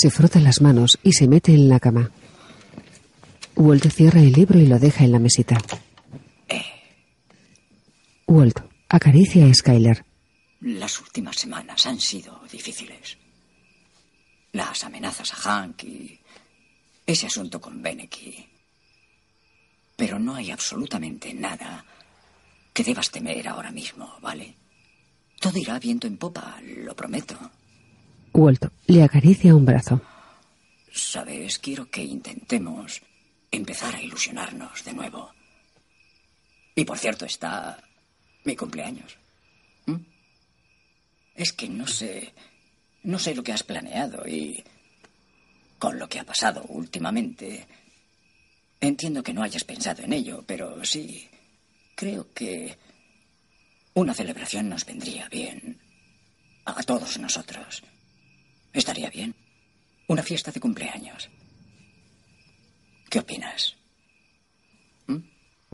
Se 0.00 0.10
frota 0.10 0.38
las 0.38 0.60
manos 0.60 0.96
y 1.02 1.14
se 1.14 1.26
mete 1.26 1.52
en 1.52 1.68
la 1.68 1.80
cama. 1.80 2.12
Walt 3.56 3.84
cierra 3.90 4.20
el 4.20 4.30
libro 4.30 4.60
y 4.60 4.66
lo 4.68 4.78
deja 4.78 5.02
en 5.02 5.10
la 5.10 5.18
mesita. 5.18 5.58
Walt 8.28 8.60
acaricia 8.88 9.44
a 9.44 9.52
Skyler. 9.52 10.04
Las 10.60 11.00
últimas 11.00 11.34
semanas 11.34 11.84
han 11.86 11.98
sido 11.98 12.40
difíciles. 12.48 13.18
Las 14.52 14.84
amenazas 14.84 15.32
a 15.32 15.36
Hank 15.36 15.82
y 15.82 16.20
ese 17.04 17.26
asunto 17.26 17.60
con 17.60 17.82
Beneki. 17.82 18.46
Pero 19.96 20.20
no 20.20 20.36
hay 20.36 20.52
absolutamente 20.52 21.34
nada 21.34 21.84
que 22.72 22.84
debas 22.84 23.10
temer 23.10 23.48
ahora 23.48 23.72
mismo, 23.72 24.14
¿vale? 24.20 24.54
Todo 25.40 25.58
irá 25.58 25.76
viento 25.80 26.06
en 26.06 26.18
popa, 26.18 26.60
lo 26.62 26.94
prometo. 26.94 27.50
Walt 28.32 28.66
le 28.86 29.02
acaricia 29.02 29.54
un 29.54 29.64
brazo. 29.64 30.00
Sabes, 30.92 31.58
quiero 31.58 31.90
que 31.90 32.02
intentemos 32.02 33.02
empezar 33.50 33.94
a 33.94 34.02
ilusionarnos 34.02 34.84
de 34.84 34.92
nuevo. 34.92 35.30
Y 36.74 36.84
por 36.84 36.98
cierto, 36.98 37.24
está 37.24 37.82
mi 38.44 38.56
cumpleaños. 38.56 39.16
¿Mm? 39.86 39.96
Es 41.34 41.52
que 41.52 41.68
no 41.68 41.86
sé, 41.86 42.32
no 43.02 43.18
sé 43.18 43.34
lo 43.34 43.42
que 43.42 43.52
has 43.52 43.62
planeado 43.62 44.26
y 44.26 44.62
con 45.78 45.98
lo 45.98 46.08
que 46.08 46.18
ha 46.18 46.24
pasado 46.24 46.64
últimamente, 46.68 47.66
entiendo 48.80 49.22
que 49.22 49.32
no 49.32 49.42
hayas 49.42 49.64
pensado 49.64 50.02
en 50.02 50.12
ello, 50.12 50.42
pero 50.46 50.84
sí, 50.84 51.28
creo 51.94 52.32
que 52.32 52.76
una 53.94 54.14
celebración 54.14 54.68
nos 54.68 54.84
vendría 54.84 55.28
bien 55.28 55.78
a 56.64 56.82
todos 56.82 57.18
nosotros. 57.18 57.82
Estaría 58.72 59.10
bien. 59.10 59.34
Una 60.06 60.22
fiesta 60.22 60.50
de 60.50 60.60
cumpleaños. 60.60 61.28
¿Qué 63.10 63.18
opinas? 63.20 63.76
¿Mm? 65.06 65.18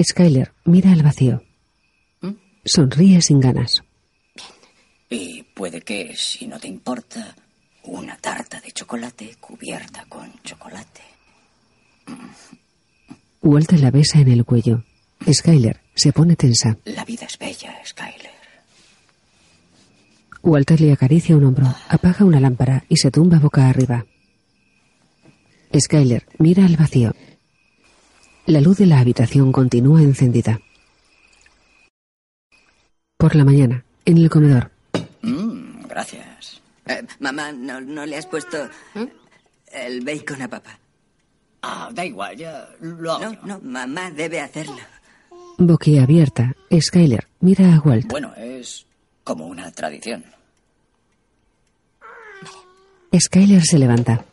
Skyler 0.02 0.52
mira 0.64 0.92
al 0.92 1.02
vacío. 1.02 1.42
¿Mm? 2.20 2.32
Sonríe 2.64 3.20
sin 3.22 3.40
ganas. 3.40 3.82
Y 5.10 5.42
puede 5.42 5.82
que, 5.82 6.16
si 6.16 6.46
no 6.46 6.58
te 6.58 6.68
importa, 6.68 7.36
una 7.84 8.16
tarta 8.16 8.60
de 8.60 8.72
chocolate 8.72 9.36
cubierta 9.40 10.04
con 10.06 10.32
chocolate. 10.42 11.02
Walt 13.42 13.72
la 13.72 13.90
besa 13.90 14.20
en 14.20 14.28
el 14.28 14.44
cuello. 14.44 14.84
Skyler 15.30 15.80
se 15.94 16.12
pone 16.12 16.36
tensa. 16.36 16.78
La 16.84 17.04
vida 17.04 17.26
es 17.26 17.38
bella, 17.38 17.80
Skyler. 17.84 18.33
Walter 20.44 20.78
le 20.78 20.92
acaricia 20.92 21.34
un 21.34 21.44
hombro, 21.44 21.74
apaga 21.88 22.26
una 22.26 22.38
lámpara 22.38 22.84
y 22.90 22.98
se 22.98 23.10
tumba 23.10 23.38
boca 23.38 23.66
arriba. 23.66 24.04
Skyler 25.74 26.26
mira 26.38 26.66
al 26.66 26.76
vacío. 26.76 27.14
La 28.44 28.60
luz 28.60 28.76
de 28.76 28.84
la 28.84 29.00
habitación 29.00 29.52
continúa 29.52 30.02
encendida. 30.02 30.60
Por 33.16 33.34
la 33.34 33.44
mañana, 33.44 33.84
en 34.04 34.18
el 34.18 34.28
comedor. 34.28 34.70
Mm, 35.22 35.86
gracias. 35.88 36.60
Eh, 36.84 37.02
mamá, 37.20 37.50
¿no, 37.50 37.80
¿no, 37.80 38.04
le 38.04 38.18
has 38.18 38.26
puesto 38.26 38.68
el 39.72 40.04
bacon 40.04 40.42
a 40.42 40.48
papá? 40.48 40.78
Ah, 41.62 41.88
da 41.90 42.04
igual, 42.04 42.36
ya 42.36 42.68
lo 42.82 43.12
hago. 43.12 43.24
No, 43.24 43.38
no, 43.46 43.60
mamá 43.62 44.10
debe 44.10 44.42
hacerlo. 44.42 44.76
Boquiabierta, 45.56 46.54
Skyler 46.78 47.26
mira 47.40 47.76
a 47.76 47.80
Walt. 47.80 48.08
Bueno, 48.08 48.34
es 48.36 48.84
como 49.24 49.46
una 49.46 49.72
tradición. 49.72 50.24
Skyler 53.18 53.62
se 53.64 53.78
levanta. 53.78 54.24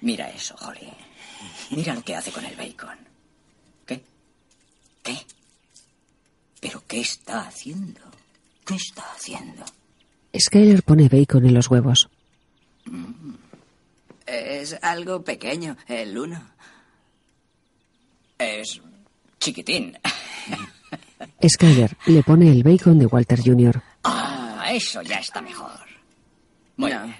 Mira 0.00 0.30
eso, 0.30 0.54
Holly. 0.60 0.92
Mira 1.70 1.94
lo 1.94 2.02
que 2.02 2.14
hace 2.16 2.30
con 2.30 2.44
el 2.44 2.56
bacon. 2.56 2.98
¿Qué? 3.86 4.02
¿Qué? 5.02 5.18
¿Pero 6.60 6.82
qué 6.86 7.00
está 7.00 7.48
haciendo? 7.48 8.00
¿Qué 8.64 8.74
está 8.74 9.02
haciendo? 9.12 9.64
Skyler 10.38 10.82
pone 10.82 11.08
bacon 11.08 11.46
en 11.46 11.54
los 11.54 11.70
huevos. 11.70 12.08
Mm. 12.84 13.34
Es 14.26 14.76
algo 14.82 15.22
pequeño, 15.24 15.76
el 15.88 16.16
uno. 16.16 16.50
Es 18.38 18.80
chiquitín. 19.38 19.98
Skyler 21.48 21.96
le 22.06 22.22
pone 22.22 22.50
el 22.50 22.62
bacon 22.62 22.98
de 22.98 23.06
Walter 23.06 23.40
Jr. 23.42 23.82
Ah, 24.04 24.66
eso 24.72 25.02
ya 25.02 25.18
está 25.18 25.40
mejor. 25.40 25.70
Muy 26.76 26.92
no. 26.92 27.02
bien. 27.04 27.16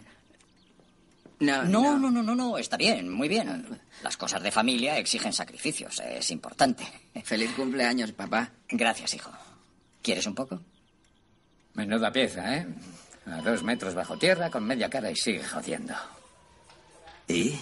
No, 1.41 1.65
no, 1.65 1.99
no, 1.99 2.11
no, 2.11 2.23
no, 2.23 2.35
no, 2.35 2.59
está 2.59 2.77
bien, 2.77 3.09
muy 3.09 3.27
bien. 3.27 3.67
Las 4.03 4.17
cosas 4.19 4.43
de 4.43 4.51
familia 4.51 4.99
exigen 4.99 5.33
sacrificios, 5.33 5.99
es 6.01 6.31
importante. 6.31 6.85
Feliz 7.25 7.51
cumpleaños, 7.53 8.13
papá. 8.13 8.51
Gracias, 8.69 9.15
hijo. 9.15 9.31
¿Quieres 10.03 10.27
un 10.27 10.35
poco? 10.35 10.61
Menuda 11.75 12.13
pieza, 12.13 12.57
¿eh? 12.57 12.67
A 13.27 13.41
dos 13.41 13.63
metros 13.63 13.95
bajo 13.95 14.19
tierra, 14.19 14.51
con 14.51 14.65
media 14.67 14.91
cara 14.91 15.11
y 15.11 15.17
sigue 15.17 15.43
jodiendo. 15.43 15.95
¿Y? 17.27 17.55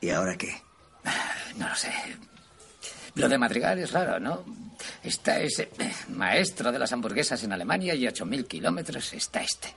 ¿Y 0.00 0.10
ahora 0.10 0.36
qué? 0.36 0.62
No 1.56 1.68
lo 1.68 1.74
sé. 1.74 1.92
Lo 3.14 3.28
de 3.28 3.38
Madrigal 3.38 3.78
es 3.78 3.90
raro, 3.92 4.20
¿no? 4.20 4.44
Está 5.02 5.40
ese 5.40 5.70
maestro 6.08 6.72
de 6.72 6.78
las 6.78 6.92
hamburguesas 6.92 7.42
en 7.44 7.52
Alemania 7.52 7.94
y 7.94 8.06
a 8.06 8.12
8.000 8.12 8.46
kilómetros 8.46 9.12
está 9.12 9.42
este. 9.42 9.68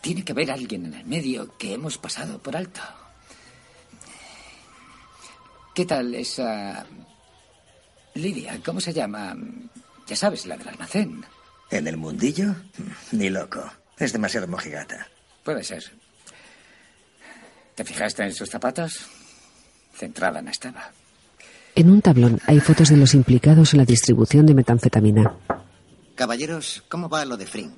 Tiene 0.00 0.24
que 0.24 0.32
haber 0.32 0.50
alguien 0.50 0.86
en 0.86 0.94
el 0.94 1.04
medio 1.04 1.56
que 1.58 1.74
hemos 1.74 1.98
pasado 1.98 2.38
por 2.38 2.56
alto. 2.56 2.80
¿Qué 5.74 5.84
tal 5.84 6.14
esa... 6.14 6.86
Lidia, 8.14 8.60
¿cómo 8.64 8.80
se 8.80 8.92
llama? 8.92 9.36
Ya 10.06 10.16
sabes, 10.16 10.46
la 10.46 10.56
del 10.56 10.68
almacén. 10.68 11.24
¿En 11.70 11.86
el 11.86 11.96
mundillo? 11.96 12.54
Ni 13.12 13.30
loco. 13.30 13.70
Es 13.96 14.12
demasiado 14.12 14.48
mojigata. 14.48 15.06
Puede 15.44 15.62
ser. 15.62 15.84
¿Te 17.74 17.84
fijaste 17.84 18.24
en 18.24 18.34
sus 18.34 18.50
zapatos? 18.50 19.06
Centrada 19.94 20.42
no 20.42 20.50
estaba. 20.50 20.90
En 21.74 21.90
un 21.90 22.02
tablón 22.02 22.40
hay 22.46 22.60
fotos 22.60 22.88
de 22.88 22.96
los 22.96 23.14
implicados 23.14 23.72
en 23.72 23.78
la 23.78 23.84
distribución 23.84 24.46
de 24.46 24.54
metanfetamina. 24.54 25.34
Caballeros, 26.14 26.82
¿cómo 26.88 27.08
va 27.08 27.24
lo 27.24 27.36
de 27.36 27.46
Fring? 27.46 27.72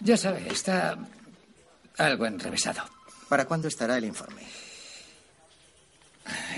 Ya 0.00 0.16
sabe, 0.16 0.48
está 0.48 0.98
algo 1.98 2.26
enrevesado. 2.26 2.82
¿Para 3.28 3.44
cuándo 3.44 3.68
estará 3.68 3.96
el 3.98 4.04
informe? 4.04 4.42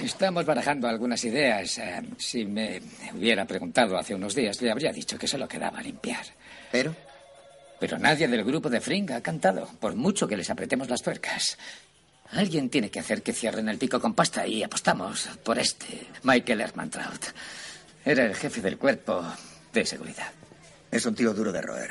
Estamos 0.03 0.47
barajando 0.47 0.89
algunas 0.89 1.25
ideas. 1.25 1.79
Eh, 1.79 2.03
si 2.19 2.45
me 2.45 2.81
hubiera 3.15 3.45
preguntado 3.45 3.97
hace 3.99 4.15
unos 4.15 4.35
días, 4.35 4.61
le 4.63 4.71
habría 4.71 4.93
dicho 4.93 5.19
que 5.19 5.27
solo 5.27 5.49
quedaba 5.49 5.83
limpiar. 5.83 6.25
¿Pero? 6.71 6.95
Pero 7.79 7.99
nadie 7.99 8.29
del 8.29 8.45
grupo 8.45 8.71
de 8.71 8.81
Fring 8.81 9.11
ha 9.13 9.21
cantado, 9.21 9.69
por 9.81 9.95
mucho 9.97 10.27
que 10.27 10.37
les 10.37 10.49
apretemos 10.49 10.89
las 10.89 11.03
tuercas. 11.03 11.59
Alguien 12.33 12.69
tiene 12.71 12.91
que 12.91 13.01
hacer 13.01 13.23
que 13.23 13.33
cierren 13.33 13.69
el 13.69 13.79
pico 13.79 14.01
con 14.01 14.15
pasta 14.15 14.47
y 14.47 14.63
apostamos 14.63 15.29
por 15.45 15.59
este, 15.59 16.07
Michael 16.23 16.61
Hermantraut. 16.61 17.25
Era 18.05 18.25
el 18.27 18.35
jefe 18.35 18.61
del 18.61 18.79
cuerpo 18.79 19.25
de 19.73 19.87
seguridad. 19.87 20.31
Es 20.91 21.05
un 21.07 21.15
tío 21.15 21.33
duro 21.35 21.53
de 21.53 21.63
roer. 21.63 21.91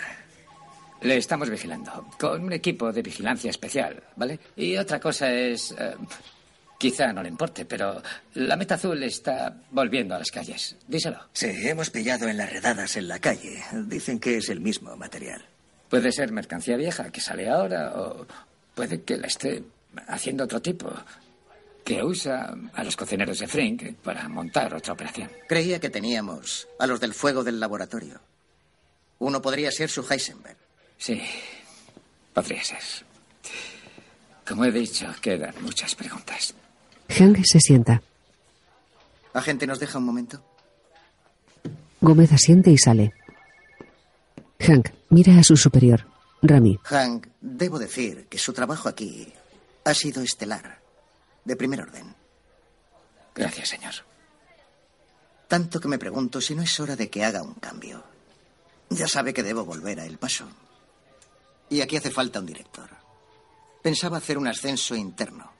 Le 1.02 1.18
estamos 1.18 1.50
vigilando, 1.50 2.10
con 2.20 2.44
un 2.44 2.54
equipo 2.54 2.92
de 2.92 3.02
vigilancia 3.02 3.50
especial, 3.50 4.02
¿vale? 4.16 4.40
Y 4.56 4.78
otra 4.78 5.00
cosa 5.00 5.32
es... 5.32 5.72
eh, 5.78 5.96
quizá 6.78 7.12
no 7.14 7.22
le 7.22 7.30
importe, 7.30 7.66
pero 7.66 8.02
la 8.36 8.56
meta 8.56 8.76
azul 8.76 9.02
está 9.04 9.56
volviendo 9.72 10.16
a 10.16 10.20
las 10.20 10.32
calles. 10.32 10.76
Díselo. 10.88 11.20
Sí, 11.34 11.48
hemos 11.68 11.90
pillado 11.90 12.28
en 12.28 12.38
las 12.38 12.52
redadas 12.52 12.96
en 12.98 13.08
la 13.08 13.20
calle. 13.20 13.64
Dicen 13.88 14.20
que 14.20 14.38
es 14.38 14.50
el 14.50 14.62
mismo 14.62 14.96
material. 14.96 15.46
Puede 15.90 16.12
ser 16.12 16.32
mercancía 16.32 16.78
vieja 16.78 17.12
que 17.12 17.22
sale 17.22 17.50
ahora 17.50 17.94
o 17.96 18.26
puede 18.74 19.04
que 19.04 19.18
la 19.18 19.28
esté 19.28 19.64
haciendo 20.08 20.44
otro 20.44 20.62
tipo 20.62 20.92
que 21.84 22.04
usa 22.04 22.56
a 22.74 22.84
los 22.84 22.96
cocineros 22.96 23.40
de 23.40 23.48
Frink 23.48 23.94
para 23.98 24.28
montar 24.28 24.74
otra 24.74 24.94
operación. 24.94 25.30
Creía 25.48 25.80
que 25.80 25.92
teníamos 25.92 26.68
a 26.80 26.88
los 26.88 27.00
del 27.00 27.14
fuego 27.14 27.44
del 27.44 27.60
laboratorio. 27.60 28.20
Uno 29.20 29.42
podría 29.42 29.72
ser 29.72 29.90
su 29.90 30.04
Heisenberg. 30.10 30.58
Sí, 30.98 31.22
podría 32.34 32.64
ser. 32.64 32.82
Como 34.48 34.66
he 34.66 34.72
dicho, 34.72 35.08
quedan 35.22 35.54
muchas 35.62 35.94
preguntas. 35.94 36.56
Hank 37.10 37.44
se 37.44 37.60
sienta. 37.60 38.02
Agente, 39.34 39.68
¿nos 39.68 39.80
deja 39.80 40.00
un 40.00 40.06
momento? 40.06 40.44
Gómez 42.02 42.32
asiente 42.32 42.72
y 42.72 42.78
sale. 42.78 43.14
Hank 44.60 44.90
mira 45.10 45.38
a 45.38 45.44
su 45.44 45.56
superior, 45.56 46.06
Rami. 46.42 46.80
Hank, 46.84 47.28
debo 47.42 47.78
decir 47.78 48.26
que 48.28 48.38
su 48.38 48.54
trabajo 48.54 48.90
aquí 48.90 49.28
ha 49.86 49.94
sido 49.94 50.22
estelar, 50.22 50.82
de 51.46 51.56
primer 51.56 51.82
orden. 51.82 52.14
Gracias, 53.34 53.70
señor. 53.70 53.94
Tanto 55.48 55.80
que 55.80 55.88
me 55.88 56.00
pregunto 56.00 56.42
si 56.42 56.56
no 56.56 56.64
es 56.64 56.80
hora 56.80 56.96
de 56.96 57.10
que 57.10 57.24
haga 57.24 57.44
un 57.44 57.54
cambio. 57.54 58.04
Ya 58.90 59.08
sabe 59.08 59.34
que 59.34 59.44
debo 59.44 59.64
volver 59.64 60.00
a 60.00 60.06
El 60.06 60.18
Paso. 60.18 60.48
Y 61.70 61.82
aquí 61.82 61.98
hace 61.98 62.12
falta 62.12 62.40
un 62.40 62.48
director. 62.48 62.90
Pensaba 63.82 64.18
hacer 64.18 64.38
un 64.38 64.48
ascenso 64.48 64.96
interno. 64.96 65.52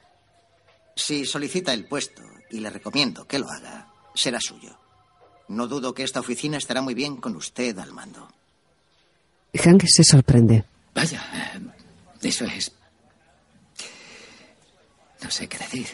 Si 0.96 1.26
solicita 1.26 1.74
el 1.74 1.88
puesto, 1.88 2.24
y 2.50 2.60
le 2.60 2.70
recomiendo 2.70 3.28
que 3.28 3.40
lo 3.40 3.50
haga, 3.50 3.88
será 4.16 4.40
suyo. 4.40 4.80
No 5.48 5.68
dudo 5.68 5.94
que 5.94 6.04
esta 6.04 6.20
oficina 6.20 6.58
estará 6.58 6.82
muy 6.82 6.96
bien 6.96 7.18
con 7.18 7.36
usted 7.36 7.78
al 7.78 7.94
mando. 7.94 8.28
Hank 9.54 9.84
se 9.86 10.04
sorprende. 10.04 10.66
Vaya, 10.94 11.22
eso 12.22 12.46
es. 12.46 12.72
No 15.26 15.32
sé 15.32 15.48
qué 15.48 15.58
decir. 15.58 15.88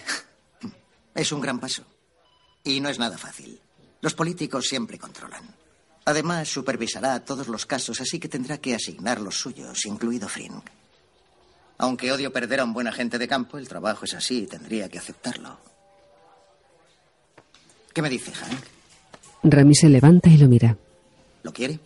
Es 1.16 1.32
un 1.32 1.40
gran 1.40 1.58
paso. 1.58 1.84
Y 2.66 2.82
no 2.82 2.90
es 2.90 3.00
nada 3.00 3.18
fácil. 3.18 3.62
Los 4.02 4.14
políticos 4.14 4.68
siempre 4.68 5.00
controlan. 5.00 5.56
Además, 6.04 6.50
supervisará 6.50 7.24
todos 7.24 7.48
los 7.48 7.66
casos, 7.66 8.02
así 8.02 8.20
que 8.20 8.28
tendrá 8.28 8.58
que 8.58 8.76
asignar 8.76 9.22
los 9.22 9.36
suyos, 9.40 9.86
incluido 9.86 10.28
Frink. 10.28 10.66
Aunque 11.78 12.12
odio 12.12 12.34
perder 12.34 12.60
a 12.60 12.66
un 12.66 12.74
buen 12.74 12.90
agente 12.90 13.18
de 13.18 13.30
campo, 13.30 13.58
el 13.58 13.70
trabajo 13.70 14.04
es 14.04 14.14
así 14.16 14.44
y 14.44 14.48
tendría 14.48 14.90
que 14.90 15.00
aceptarlo. 15.00 15.58
¿Qué 17.94 18.02
me 18.02 18.10
dice, 18.10 18.34
Hank? 18.34 18.66
Rami 19.44 19.76
se 19.76 19.88
levanta 19.88 20.30
y 20.30 20.38
lo 20.38 20.50
mira. 20.50 20.76
¿Lo 21.44 21.54
quiere? 21.54 21.80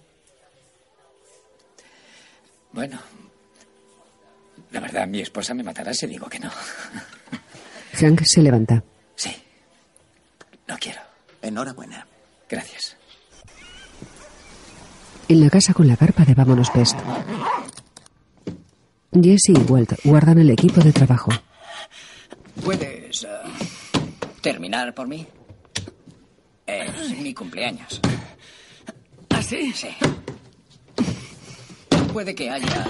Bueno, 2.71 2.99
la 4.71 4.81
verdad, 4.81 5.07
mi 5.07 5.21
esposa 5.21 5.53
me 5.53 5.63
matará 5.63 5.93
si 5.93 6.05
digo 6.05 6.27
que 6.27 6.39
no. 6.39 6.51
Hank 7.99 8.23
se 8.25 8.41
levanta. 8.41 8.83
Sí, 9.15 9.31
lo 10.67 10.77
quiero. 10.77 11.01
Enhorabuena. 11.41 12.05
Gracias. 12.49 12.97
En 15.27 15.41
la 15.41 15.49
casa 15.49 15.73
con 15.73 15.87
la 15.87 15.97
carpa 15.97 16.23
de 16.23 16.33
Vámonos 16.35 16.69
Pest. 16.69 16.97
Jesse 19.11 19.49
y 19.49 19.71
Walt 19.71 19.93
guardan 20.03 20.39
el 20.39 20.49
equipo 20.51 20.81
de 20.81 20.91
trabajo. 20.91 21.31
¿Puedes 22.63 23.23
eh, 23.23 23.27
terminar 24.41 24.93
por 24.93 25.07
mí? 25.07 25.25
Es 26.67 27.17
mi 27.19 27.33
cumpleaños. 27.33 28.01
¿Ah, 29.29 29.41
sí? 29.41 29.71
Sí. 29.73 29.89
Puede 32.11 32.33
que 32.35 32.49
haya 32.49 32.85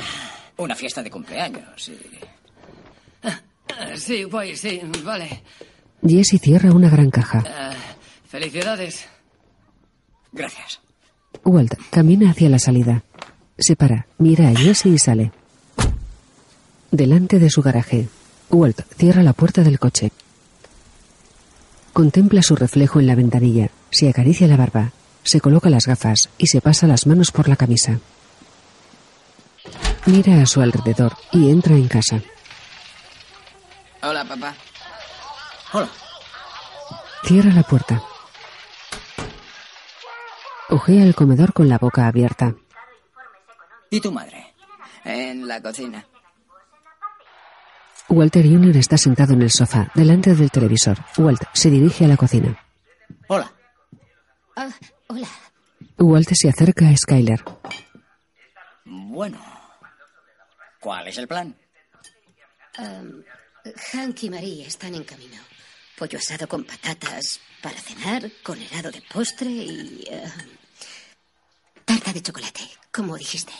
una 0.57 0.75
fiesta 0.75 1.01
de 1.03 1.09
cumpleaños. 1.11 1.89
y- 1.89 1.99
Sí, 3.97 4.23
guay, 4.23 4.55
sí, 4.55 4.81
vale. 5.03 5.41
Jesse 6.05 6.39
cierra 6.41 6.71
una 6.71 6.89
gran 6.89 7.09
caja. 7.09 7.43
Ah, 7.47 7.73
felicidades. 8.27 9.05
Gracias. 10.31 10.79
Walt 11.43 11.73
camina 11.89 12.31
hacia 12.31 12.49
la 12.49 12.59
salida. 12.59 13.03
Se 13.57 13.75
para, 13.75 14.07
mira 14.17 14.49
a 14.49 14.55
Jesse 14.55 14.87
y 14.87 14.97
sale. 14.97 15.31
Delante 16.91 17.39
de 17.39 17.49
su 17.49 17.61
garaje, 17.61 18.07
Walt 18.49 18.81
cierra 18.97 19.23
la 19.23 19.33
puerta 19.33 19.63
del 19.63 19.79
coche. 19.79 20.11
Contempla 21.93 22.41
su 22.41 22.55
reflejo 22.55 22.99
en 22.99 23.07
la 23.07 23.15
ventanilla, 23.15 23.69
se 23.89 24.09
acaricia 24.09 24.47
la 24.47 24.57
barba, 24.57 24.91
se 25.23 25.39
coloca 25.39 25.69
las 25.69 25.87
gafas 25.87 26.29
y 26.37 26.47
se 26.47 26.61
pasa 26.61 26.87
las 26.87 27.07
manos 27.07 27.31
por 27.31 27.47
la 27.47 27.55
camisa. 27.55 27.99
Mira 30.05 30.41
a 30.41 30.45
su 30.45 30.61
alrededor 30.61 31.13
y 31.31 31.49
entra 31.49 31.75
en 31.75 31.87
casa. 31.87 32.21
Hola, 34.07 34.23
papá. 34.23 34.53
Hola. 35.73 35.89
Cierra 37.23 37.51
la 37.51 37.63
puerta. 37.63 38.03
Ojea 40.69 41.03
el 41.03 41.15
comedor 41.15 41.53
con 41.53 41.67
la 41.69 41.79
boca 41.79 42.05
abierta. 42.05 42.53
¿Y 43.89 43.99
tu 43.99 44.11
madre? 44.11 44.53
En 45.03 45.47
la 45.47 45.59
cocina. 45.59 46.05
Walter 48.07 48.45
Jr. 48.45 48.77
está 48.77 48.95
sentado 48.97 49.33
en 49.33 49.41
el 49.41 49.49
sofá, 49.49 49.89
delante 49.95 50.35
del 50.35 50.51
televisor. 50.51 50.97
Walt 51.17 51.41
se 51.53 51.71
dirige 51.71 52.05
a 52.05 52.07
la 52.07 52.17
cocina. 52.17 52.63
Hola. 53.27 53.51
Ah, 54.55 54.69
hola. 55.07 55.27
Walt 55.97 56.29
se 56.29 56.49
acerca 56.49 56.87
a 56.89 56.95
Skyler. 56.95 57.43
Bueno. 58.83 59.39
¿Cuál 60.79 61.07
es 61.07 61.17
el 61.17 61.27
plan? 61.27 61.55
Am, 62.77 63.23
Hank 63.73 64.23
y 64.23 64.29
Marie 64.29 64.65
están 64.67 64.93
en 64.95 65.03
camino. 65.03 65.37
Pollo 65.97 66.17
asado 66.19 66.47
con 66.47 66.63
patatas 66.63 67.39
para 67.63 67.77
cenar, 67.77 68.29
con 68.43 68.61
helado 68.61 68.91
de 68.91 69.01
postre 69.11 69.49
y... 69.49 70.05
eh, 70.09 70.23
tarta 71.83 72.13
de 72.13 72.21
chocolate, 72.21 72.61
como 72.91 73.17
dijiste. 73.17 73.53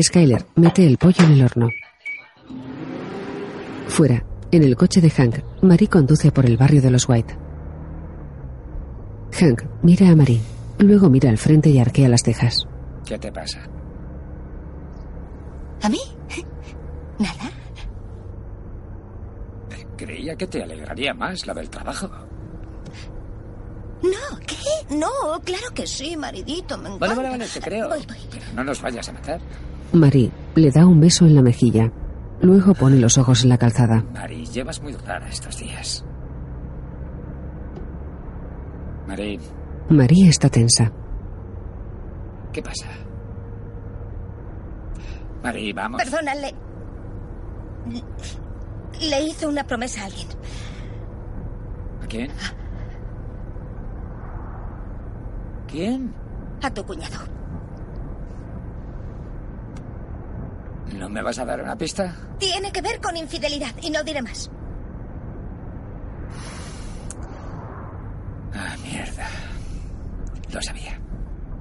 Skyler 0.00 0.44
mete 0.56 0.86
el 0.86 0.98
pollo 0.98 1.24
en 1.24 1.32
el 1.32 1.42
horno. 1.44 1.68
Fuera, 3.88 4.24
en 4.50 4.62
el 4.62 4.76
coche 4.76 5.00
de 5.00 5.10
Hank, 5.10 5.62
Marie 5.62 5.88
conduce 5.88 6.30
por 6.30 6.46
el 6.46 6.56
barrio 6.56 6.82
de 6.82 6.90
los 6.90 7.08
White. 7.08 7.36
Hank 9.32 9.62
mira 9.82 10.10
a 10.10 10.16
Marie, 10.16 10.40
luego 10.78 11.08
mira 11.10 11.30
al 11.30 11.38
frente 11.38 11.70
y 11.70 11.78
arquea 11.78 12.08
las 12.08 12.22
cejas. 12.24 12.66
¿Qué 13.04 13.18
te 13.18 13.32
pasa? 13.32 13.66
¿A 15.82 15.88
mí? 15.88 16.00
Nada. 17.18 17.50
Creía 19.96 20.36
que 20.36 20.46
te 20.46 20.62
alegraría 20.62 21.14
más 21.14 21.46
la 21.46 21.54
del 21.54 21.70
trabajo. 21.70 22.08
No, 24.02 24.38
¿qué? 24.46 24.94
No, 24.94 25.40
claro 25.44 25.68
que 25.74 25.86
sí, 25.86 26.16
maridito, 26.16 26.76
me 26.76 26.88
encanta. 26.88 27.06
Vale, 27.06 27.14
vale, 27.14 27.28
vale, 27.30 27.46
te 27.46 27.60
creo. 27.60 27.88
Voy, 27.88 28.04
voy. 28.06 28.18
Pero 28.30 28.44
no 28.54 28.64
nos 28.64 28.82
vayas 28.82 29.08
a 29.08 29.12
matar. 29.12 29.40
Marie 29.92 30.30
le 30.56 30.70
da 30.70 30.86
un 30.86 31.00
beso 31.00 31.24
en 31.24 31.34
la 31.34 31.42
mejilla. 31.42 31.90
Luego 32.40 32.74
pone 32.74 32.98
los 32.98 33.16
ojos 33.16 33.44
en 33.44 33.48
la 33.48 33.58
calzada. 33.58 34.04
Mari, 34.12 34.44
llevas 34.46 34.82
muy 34.82 34.92
rara 34.92 35.28
estos 35.28 35.56
días. 35.58 36.04
Mari, 39.06 39.38
Marie 39.88 40.28
está 40.28 40.48
tensa. 40.48 40.92
¿qué 42.52 42.62
pasa? 42.62 42.86
Mari, 45.42 45.72
vamos. 45.72 46.02
Perdona, 46.02 46.32
le... 49.00 49.22
Hizo 49.22 49.48
una 49.48 49.64
promesa 49.64 50.02
a 50.02 50.04
alguien. 50.06 50.28
¿A 52.02 52.06
quién? 52.06 52.30
¿Quién? 55.68 56.14
A 56.62 56.70
tu 56.72 56.84
cuñado. 56.84 57.18
¿No 60.94 61.08
me 61.08 61.22
vas 61.22 61.38
a 61.38 61.44
dar 61.44 61.60
una 61.60 61.76
pista? 61.76 62.14
Tiene 62.38 62.70
que 62.70 62.80
ver 62.80 63.00
con 63.00 63.16
infidelidad 63.16 63.72
y 63.82 63.90
no 63.90 64.02
diré 64.04 64.22
más. 64.22 64.50
Ah, 68.54 68.76
mierda. 68.82 69.26
Lo 70.52 70.62
sabía. 70.62 71.00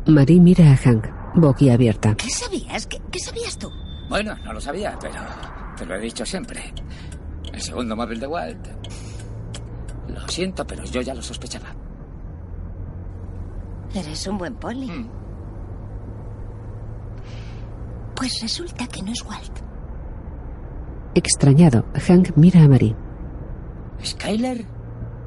Marie 0.05 0.39
mira 0.39 0.71
a 0.71 0.77
Hank, 0.77 1.07
boquiabierta. 1.35 2.15
¿Qué 2.15 2.29
sabías? 2.29 2.85
¿Qué, 2.85 3.01
qué 3.11 3.19
sabías 3.19 3.57
tú? 3.57 3.71
Bueno, 4.09 4.35
no 4.43 4.53
lo 4.53 4.61
sabía, 4.61 4.95
pero 5.01 5.15
te 5.77 5.85
lo 5.85 5.95
he 5.95 5.99
dicho 5.99 6.25
siempre. 6.25 6.71
El 7.53 7.61
segundo 7.61 7.95
móvil 7.95 8.19
de 8.19 8.27
Walt. 8.27 8.67
Lo 10.07 10.27
siento, 10.27 10.65
pero 10.65 10.83
yo 10.83 11.01
ya 11.01 11.13
lo 11.13 11.21
sospechaba. 11.21 11.67
Eres 13.93 14.27
un 14.27 14.37
buen 14.37 14.55
poli. 14.55 14.89
Mm. 14.89 15.09
Pues 18.15 18.41
resulta 18.41 18.87
que 18.87 19.01
no 19.03 19.11
es 19.11 19.23
Walt. 19.23 19.59
Extrañado, 21.15 21.85
Hank 22.07 22.31
mira 22.35 22.63
a 22.63 22.67
Marie. 22.67 22.95
¿Skyler? 24.03 24.65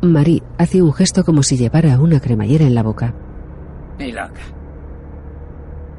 Marie 0.03 0.43
hace 0.59 0.83
un 0.83 0.93
gesto 0.93 1.25
como 1.25 1.43
si 1.43 1.57
llevara 1.57 1.99
una 1.99 2.21
cremallera 2.21 2.67
en 2.67 2.75
la 2.75 2.83
boca. 2.83 3.15
Ni 3.99 4.13
loca. 4.13 4.41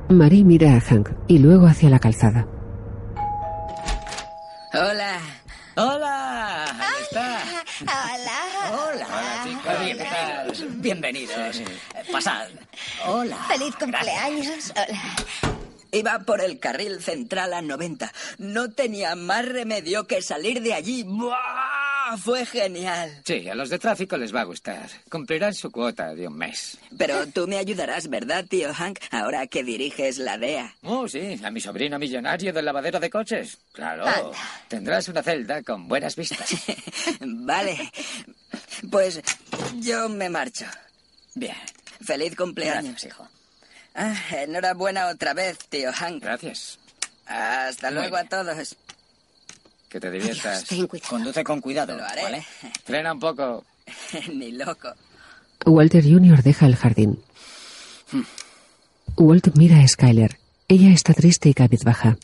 Marie 0.10 0.44
mira 0.44 0.76
a 0.76 0.82
Hank 0.82 1.10
y 1.28 1.40
luego 1.40 1.68
hacia 1.68 1.90
la 1.90 2.00
calzada. 2.00 2.48
Hola. 4.74 5.20
Hola. 5.76 6.64
Ahí 6.66 7.04
está. 7.04 7.38
Hola. 7.82 8.40
Hola. 8.72 9.08
Hola, 9.64 10.48
chicos. 10.54 10.77
Bienvenidos. 10.88 11.62
Pasad. 12.14 12.48
Hola. 13.06 13.36
Feliz 13.50 13.76
cumpleaños. 13.76 14.72
Hola. 14.72 15.02
Iba 15.92 16.20
por 16.20 16.40
el 16.40 16.60
carril 16.60 17.04
central 17.04 17.52
a 17.52 17.62
90. 17.62 18.10
No 18.38 18.72
tenía 18.72 19.14
más 19.18 19.46
remedio 19.46 20.08
que 20.08 20.22
salir 20.22 20.62
de 20.62 20.74
allí. 20.74 21.04
¡Buah! 21.04 21.67
Fue 22.16 22.46
genial. 22.46 23.22
Sí, 23.26 23.50
a 23.50 23.56
los 23.56 23.70
de 23.70 23.80
tráfico 23.80 24.16
les 24.18 24.34
va 24.34 24.42
a 24.42 24.46
gustar. 24.46 24.88
Cumplirán 25.10 25.54
su 25.54 25.72
cuota 25.72 26.16
de 26.16 26.28
un 26.28 26.38
mes. 26.38 26.78
Pero 26.98 27.28
tú 27.28 27.48
me 27.48 27.58
ayudarás, 27.58 28.10
¿verdad, 28.10 28.46
tío 28.46 28.74
Hank? 28.74 29.00
Ahora 29.12 29.48
que 29.48 29.64
diriges 29.64 30.18
la 30.18 30.38
DEA. 30.38 30.74
Oh, 30.84 31.08
sí, 31.08 31.40
a 31.44 31.52
mi 31.52 31.60
sobrino 31.60 32.00
millonario 32.00 32.54
del 32.54 32.66
lavadero 32.66 33.00
de 33.00 33.10
coches. 33.10 33.58
Claro. 33.74 34.06
Anda. 34.08 34.32
Tendrás 34.68 35.08
una 35.10 35.24
celda 35.24 35.62
con 35.64 35.88
buenas 35.88 36.16
vistas. 36.16 36.56
vale. 37.20 37.92
Pues 38.90 39.20
yo 39.80 40.08
me 40.08 40.30
marcho. 40.30 40.66
Bien. 41.36 41.56
Feliz 42.04 42.36
cumpleaños. 42.36 42.92
Gracias, 42.92 43.12
hijo. 43.12 43.28
Ah, 43.96 44.16
enhorabuena 44.32 45.08
otra 45.08 45.34
vez, 45.34 45.58
tío 45.70 45.92
Hank. 45.92 46.24
Gracias. 46.24 46.80
Hasta 47.26 47.92
Muy 47.92 48.00
luego 48.00 48.18
a 48.18 48.24
todos. 48.24 48.76
Que 49.90 50.00
te 50.00 50.12
diviertas. 50.12 50.66
Conduce 51.10 51.44
con 51.44 51.62
cuidado, 51.62 51.96
Lo 51.96 52.04
haré. 52.04 52.24
¿vale? 52.24 52.46
Frena 52.84 53.14
un 53.14 53.20
poco. 53.20 53.66
Ni 54.34 54.52
loco. 54.52 54.94
Walter 55.66 56.04
Jr. 56.04 56.44
deja 56.44 56.66
el 56.66 56.76
jardín. 56.76 57.24
Walt 59.18 59.48
mira 59.56 59.80
a 59.80 59.88
Skyler. 59.88 60.38
Ella 60.68 60.90
está 60.90 61.14
triste 61.14 61.50
y 61.50 61.54
cabizbaja. 61.54 62.18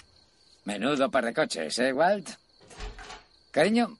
Menudo 0.66 1.10
par 1.10 1.26
de 1.26 1.34
coches, 1.34 1.80
¿eh, 1.80 1.92
Walt? 1.94 2.30
Cariño, 3.52 3.98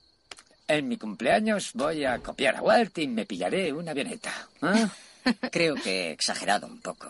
en 0.68 0.88
mi 0.88 0.98
cumpleaños 0.98 1.72
voy 1.74 2.06
a 2.06 2.20
copiar 2.20 2.58
a 2.58 2.62
Walt 2.62 2.98
y 2.98 3.08
me 3.08 3.26
pillaré 3.26 3.74
una 3.74 3.92
avioneta. 3.92 4.32
¿Ah? 4.62 4.90
Creo 5.52 5.76
que 5.76 6.10
he 6.10 6.12
exagerado 6.12 6.68
un 6.68 6.80
poco. 6.82 7.08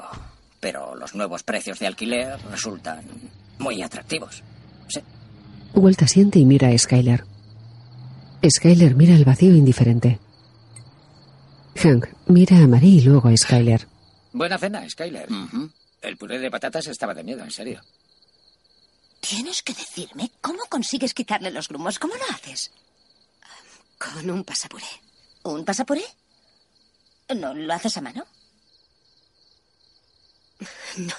Pero 0.60 0.96
los 0.96 1.14
nuevos 1.16 1.44
precios 1.44 1.80
de 1.80 1.88
alquiler 1.88 2.38
resultan 2.50 3.04
muy 3.60 3.82
atractivos. 3.82 4.44
Walt 5.74 6.02
asiente 6.04 6.40
y 6.40 6.46
mira 6.46 6.70
a 6.70 6.78
Skyler. 6.78 7.26
Skyler 8.48 8.96
mira 8.96 9.16
al 9.16 9.26
vacío 9.26 9.56
indiferente. 9.56 10.20
Hank 11.76 12.08
mira 12.28 12.58
a 12.58 12.68
Marie 12.68 12.98
y 12.98 13.02
luego 13.02 13.30
a 13.30 13.38
Skyler. 13.38 13.88
Buena 14.32 14.58
cena, 14.58 14.88
Skyler. 14.90 15.28
El 16.02 16.18
puré 16.18 16.40
de 16.40 16.52
patatas 16.52 16.88
estaba 16.88 17.14
de 17.14 17.24
miedo, 17.24 17.44
en 17.44 17.52
serio. 17.52 17.82
Tienes 19.20 19.64
que 19.64 19.74
decirme 19.74 20.32
cómo 20.42 20.60
consigues 20.70 21.14
quitarle 21.14 21.50
los 21.52 21.70
grumos. 21.70 21.98
¿Cómo 21.98 22.14
lo 22.16 22.36
haces? 22.36 22.72
Con 23.98 24.30
un 24.30 24.44
pasapuré. 24.44 24.86
¿Un 25.44 25.64
pasapuré? 25.64 26.04
¿No 27.36 27.54
lo 27.54 27.74
haces 27.74 27.98
a 27.98 28.02
mano? 28.02 28.26
No. 30.98 31.14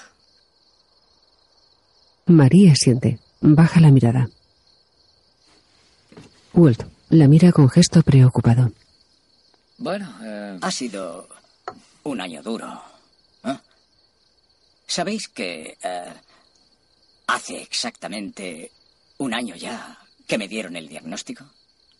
Marie 2.27 2.71
asiente. 2.71 3.19
Baja 3.41 3.79
la 3.79 3.91
mirada. 3.91 4.29
Walt 6.55 6.83
la 7.09 7.27
mira 7.27 7.51
con 7.51 7.69
gesto 7.69 8.01
preocupado. 8.01 8.71
Bueno, 9.77 10.11
eh, 10.23 10.57
Ha 10.61 10.71
sido 10.71 11.27
un 12.03 12.21
año 12.21 12.41
duro. 12.41 12.81
¿eh? 13.43 13.57
¿Sabéis 14.87 15.27
que 15.27 15.77
eh, 15.83 16.13
hace 17.27 17.61
exactamente 17.61 18.71
un 19.17 19.33
año 19.33 19.55
ya 19.55 19.97
que 20.27 20.37
me 20.37 20.47
dieron 20.47 20.75
el 20.75 20.87
diagnóstico? 20.87 21.45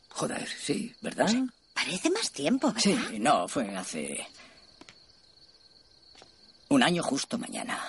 Joder, 0.09 0.47
sí, 0.47 0.95
¿verdad? 1.01 1.27
Parece 1.73 2.09
más 2.09 2.31
tiempo, 2.31 2.67
¿verdad? 2.67 2.81
Sí, 3.09 3.19
no, 3.19 3.47
fue 3.47 3.75
hace 3.75 4.25
un 6.69 6.81
año 6.81 7.03
justo 7.03 7.37
mañana. 7.37 7.79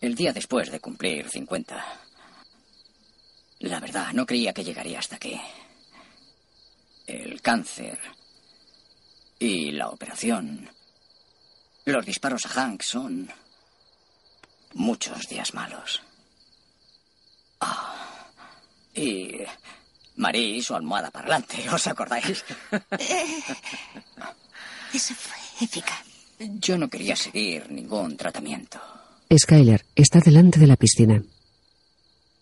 El 0.00 0.14
día 0.14 0.32
después 0.32 0.70
de 0.70 0.80
cumplir 0.80 1.28
50. 1.28 1.84
La 3.60 3.80
verdad, 3.80 4.12
no 4.12 4.26
creía 4.26 4.52
que 4.52 4.64
llegaría 4.64 4.98
hasta 4.98 5.16
aquí. 5.16 5.40
El 7.08 7.40
cáncer 7.40 7.98
y 9.38 9.72
la 9.72 9.88
operación. 9.88 10.68
Los 11.86 12.04
disparos 12.04 12.44
a 12.44 12.50
Hank 12.50 12.82
son 12.82 13.30
muchos 14.74 15.26
días 15.26 15.54
malos. 15.54 16.02
Ah, 17.60 18.28
y 18.94 19.38
Marie 20.16 20.56
y 20.56 20.62
su 20.62 20.74
almohada 20.74 21.10
parlante, 21.10 21.66
¿os 21.72 21.86
acordáis? 21.86 22.44
Eso 24.92 25.14
fue 25.14 25.64
eficaz. 25.64 26.04
Yo 26.38 26.76
no 26.76 26.88
quería 26.90 27.16
seguir 27.16 27.70
ningún 27.70 28.18
tratamiento. 28.18 28.78
Skyler 29.34 29.86
está 29.94 30.20
delante 30.20 30.58
de 30.60 30.66
la 30.66 30.76
piscina. 30.76 31.22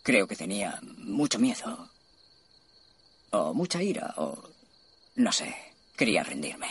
Creo 0.03 0.27
que 0.27 0.35
tenía 0.35 0.81
mucho 0.99 1.39
miedo. 1.39 1.89
O 3.31 3.55
mucha 3.55 3.81
ira, 3.81 4.13
o... 4.17 4.56
no 5.17 5.33
sé. 5.33 5.55
Quería 5.97 6.23
rendirme. 6.23 6.69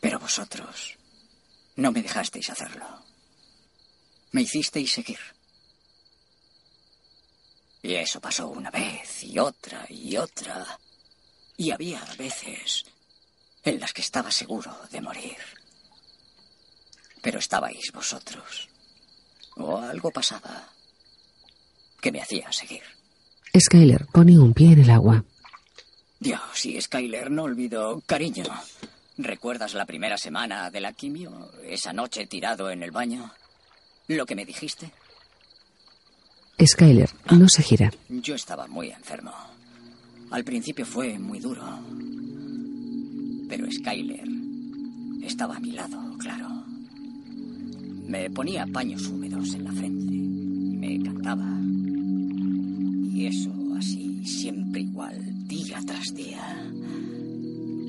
Pero 0.00 0.18
vosotros 0.18 0.96
no 1.76 1.92
me 1.92 2.02
dejasteis 2.02 2.50
hacerlo. 2.50 2.86
Me 4.32 4.42
hicisteis 4.42 4.92
seguir. 4.92 5.20
Y 7.82 7.94
eso 7.94 8.20
pasó 8.20 8.48
una 8.48 8.70
vez 8.70 9.22
y 9.24 9.38
otra 9.38 9.86
y 9.88 10.16
otra. 10.16 10.78
Y 11.56 11.70
había 11.70 12.02
veces 12.16 12.84
en 13.62 13.78
las 13.78 13.92
que 13.92 14.02
estaba 14.02 14.30
seguro 14.30 14.74
de 14.90 15.00
morir. 15.00 15.36
Pero 17.20 17.38
estabais 17.38 17.92
vosotros. 17.92 18.68
O 19.56 19.78
algo 19.78 20.10
pasaba 20.10 20.68
que 22.00 22.10
me 22.10 22.22
hacía 22.22 22.50
seguir. 22.52 22.82
Skyler 23.56 24.06
pone 24.06 24.38
un 24.38 24.54
pie 24.54 24.72
en 24.72 24.80
el 24.80 24.90
agua. 24.90 25.24
Dios, 26.22 26.66
y 26.66 26.80
Skyler 26.80 27.32
no 27.32 27.42
olvidó 27.42 28.00
cariño. 28.06 28.44
¿Recuerdas 29.18 29.74
la 29.74 29.86
primera 29.86 30.16
semana 30.16 30.70
de 30.70 30.80
la 30.80 30.92
quimio? 30.92 31.50
Esa 31.64 31.92
noche 31.92 32.28
tirado 32.28 32.70
en 32.70 32.84
el 32.84 32.92
baño. 32.92 33.28
¿Lo 34.06 34.24
que 34.24 34.36
me 34.36 34.44
dijiste? 34.46 34.92
Skyler 36.64 37.10
no 37.32 37.48
se 37.48 37.64
gira. 37.64 37.90
Yo 38.08 38.36
estaba 38.36 38.68
muy 38.68 38.90
enfermo. 38.90 39.32
Al 40.30 40.44
principio 40.44 40.86
fue 40.86 41.18
muy 41.18 41.40
duro. 41.40 41.64
Pero 43.48 43.66
Skyler 43.68 44.28
estaba 45.24 45.56
a 45.56 45.60
mi 45.60 45.72
lado, 45.72 45.98
claro. 46.20 46.48
Me 48.06 48.30
ponía 48.30 48.64
paños 48.68 49.06
húmedos 49.08 49.54
en 49.54 49.64
la 49.64 49.72
frente. 49.72 50.14
y 50.14 50.76
Me 50.76 51.02
cantaba. 51.02 51.48
Y 53.12 53.26
eso 53.26 53.50
así, 53.76 54.24
siempre 54.24 54.82
igual, 54.82 55.31
día 55.52 55.78
tras 55.86 56.14
día. 56.14 56.72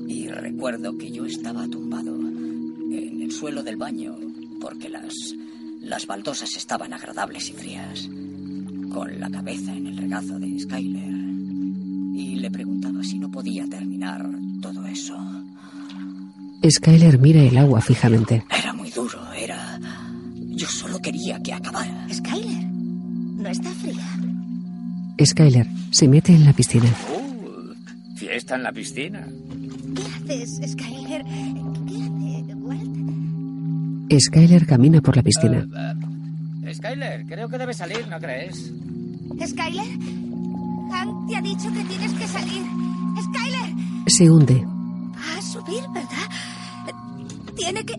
Y 0.06 0.28
recuerdo 0.28 0.98
que 0.98 1.10
yo 1.10 1.24
estaba 1.24 1.66
tumbado 1.66 2.14
en 2.14 3.22
el 3.22 3.32
suelo 3.32 3.62
del 3.62 3.76
baño 3.76 4.14
porque 4.60 4.90
las, 4.90 5.14
las 5.80 6.06
baldosas 6.06 6.54
estaban 6.56 6.92
agradables 6.92 7.48
y 7.48 7.52
frías, 7.54 8.08
con 8.92 9.18
la 9.18 9.30
cabeza 9.30 9.74
en 9.74 9.86
el 9.86 9.96
regazo 9.96 10.38
de 10.38 10.58
Skyler. 10.60 11.14
Y 12.16 12.36
le 12.36 12.50
preguntaba 12.50 13.02
si 13.02 13.18
no 13.18 13.30
podía 13.30 13.66
terminar 13.66 14.28
todo 14.60 14.84
eso. 14.86 15.16
Skyler 16.68 17.18
mira 17.18 17.42
el 17.42 17.56
agua 17.56 17.80
fijamente. 17.80 18.44
Era 18.50 18.74
muy 18.74 18.90
duro, 18.90 19.20
era... 19.32 19.80
Yo 20.56 20.68
solo 20.68 21.00
quería 21.00 21.42
que 21.42 21.54
acabara. 21.54 22.06
Skyler, 22.12 22.66
no 22.66 23.48
está 23.48 23.70
fría. 23.70 24.06
Skyler 25.24 25.66
se 25.90 26.08
mete 26.08 26.32
en 26.34 26.44
la 26.44 26.52
piscina. 26.52 26.94
En 28.54 28.62
la 28.62 28.72
piscina. 28.72 29.26
¿Qué 29.96 30.02
haces, 30.02 30.60
Skyler? 30.72 31.24
¿Qué 31.24 31.96
hace, 31.96 32.54
Walt? 32.54 34.20
Skyler 34.20 34.64
camina 34.64 35.00
por 35.00 35.16
la 35.16 35.24
piscina. 35.24 35.66
Eh, 36.64 36.72
Skyler, 36.72 37.26
creo 37.26 37.48
que 37.48 37.58
debe 37.58 37.74
salir, 37.74 38.06
¿no 38.08 38.20
crees? 38.20 38.72
¿Skyler? 39.44 39.88
Hank 40.92 41.28
te 41.28 41.36
ha 41.36 41.42
dicho 41.42 41.72
que 41.72 41.82
tienes 41.84 42.12
que 42.12 42.26
salir. 42.28 42.62
¡Skyler! 43.24 43.74
Se 44.06 44.30
hunde. 44.30 44.64
Va 44.64 45.38
a 45.38 45.42
subir, 45.42 45.82
¿verdad? 45.92 46.30
Tiene 47.56 47.84
que... 47.84 47.98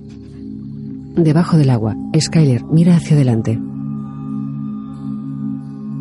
Debajo 1.21 1.57
del 1.57 1.69
agua, 1.69 1.97
Skyler 2.17 2.63
mira 2.65 2.95
hacia 2.95 3.17
adelante. 3.17 3.59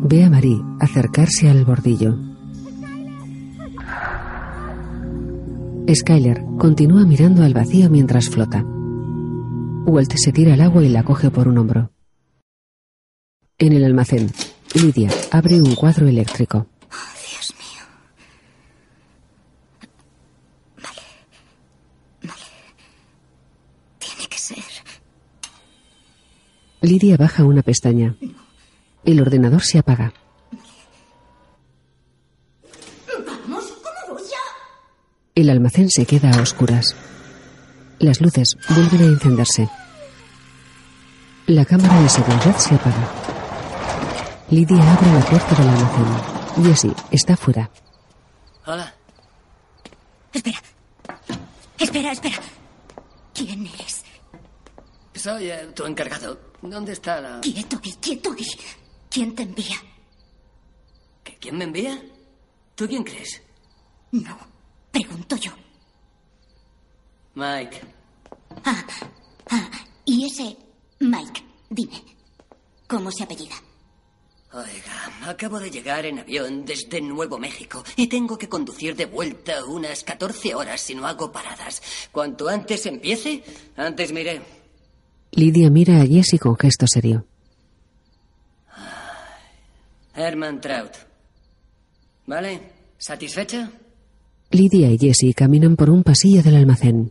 Ve 0.07 0.23
a 0.23 0.29
Marie 0.29 0.61
acercarse 0.79 1.49
al 1.49 1.65
bordillo. 1.65 2.34
Skyler 5.93 6.43
continúa 6.57 7.05
mirando 7.05 7.43
al 7.43 7.53
vacío 7.53 7.89
mientras 7.89 8.29
flota. 8.29 8.63
Walt 9.85 10.13
se 10.13 10.31
tira 10.31 10.53
al 10.55 10.61
agua 10.61 10.83
y 10.83 10.89
la 10.89 11.03
coge 11.03 11.29
por 11.29 11.47
un 11.47 11.57
hombro. 11.59 11.91
En 13.57 13.71
el 13.73 13.83
almacén, 13.83 14.31
Lidia 14.73 15.09
abre 15.31 15.61
un 15.61 15.75
cuadro 15.75 16.07
eléctrico. 16.07 16.67
Oh, 16.91 16.95
Dios 17.31 17.53
mío. 17.59 17.83
Vale. 20.77 21.01
Vale. 22.23 22.41
Tiene 23.99 24.27
que 24.27 24.37
ser. 24.37 24.63
Lidia 26.81 27.15
baja 27.15 27.45
una 27.45 27.61
pestaña. 27.61 28.15
El 29.05 29.21
ordenador 29.21 29.61
se 29.61 29.77
apaga. 29.77 30.13
Vamos, 33.25 33.65
¿cómo 33.83 34.15
voy 34.15 34.23
a...? 34.23 34.45
El 35.35 35.49
almacén 35.49 35.89
se 35.89 36.05
queda 36.05 36.31
a 36.31 36.41
oscuras. 36.41 36.95
Las 37.99 38.21
luces 38.21 38.55
vuelven 38.69 39.01
a 39.01 39.05
encenderse. 39.05 39.69
La 41.47 41.65
cámara 41.65 42.01
de 42.01 42.07
seguridad 42.07 42.57
se 42.57 42.73
apaga. 42.73 43.11
Lidia 44.49 44.93
abre 44.93 45.11
la 45.11 45.25
puerta 45.25 45.55
del 45.55 45.67
almacén. 45.67 46.63
Jessie 46.63 46.93
está 47.11 47.35
fuera. 47.35 47.69
Hola. 48.65 48.95
Espera. 50.31 50.61
Espera, 51.79 52.11
espera. 52.13 52.37
¿Quién 53.33 53.67
eres? 53.67 54.05
Soy 55.15 55.49
eh, 55.49 55.67
tu 55.75 55.85
encargado. 55.85 56.39
¿Dónde 56.61 56.93
está 56.93 57.19
la...? 57.19 57.41
Quieto 57.41 57.81
quieto. 57.81 58.33
¿Quién 59.09 59.35
te 59.35 59.43
envía? 59.43 59.75
¿Que 61.25 61.35
¿Quién 61.35 61.57
me 61.57 61.65
envía? 61.65 62.01
¿Tú 62.75 62.87
quién 62.87 63.03
crees? 63.03 63.41
No. 64.13 64.54
Pregunto 64.95 65.35
yo. 65.35 65.51
Mike. 67.33 67.81
Ah, 68.63 68.85
ah. 69.49 69.69
Y 70.05 70.25
ese 70.25 70.55
Mike, 71.01 71.43
dime. 71.69 72.01
¿Cómo 72.87 73.11
se 73.11 73.25
apellida? 73.25 73.55
Oiga, 74.53 75.29
acabo 75.29 75.59
de 75.59 75.69
llegar 75.69 76.05
en 76.05 76.19
avión 76.19 76.63
desde 76.63 77.01
Nuevo 77.01 77.37
México 77.37 77.83
y 77.97 78.07
tengo 78.07 78.37
que 78.37 78.47
conducir 78.47 78.95
de 78.95 79.05
vuelta 79.05 79.65
unas 79.65 80.05
14 80.05 80.55
horas 80.55 80.79
si 80.79 80.95
no 80.95 81.05
hago 81.05 81.29
paradas. 81.29 81.81
Cuanto 82.13 82.47
antes 82.47 82.85
empiece, 82.85 83.43
antes 83.75 84.13
miré. 84.13 84.41
Lidia 85.31 85.69
mira 85.69 86.01
a 86.01 86.05
Jessie 86.05 86.39
con 86.39 86.55
gesto 86.55 86.87
serio. 86.87 87.25
Herman 90.13 90.61
Trout. 90.61 90.93
¿Vale? 92.27 92.71
¿Satisfecha? 92.97 93.69
Lidia 94.55 94.89
y 94.89 94.97
Jessie 94.97 95.33
caminan 95.33 95.75
por 95.75 95.89
un 95.89 96.01
pasillo 96.03 96.41
del 96.41 96.55
almacén. 96.55 97.09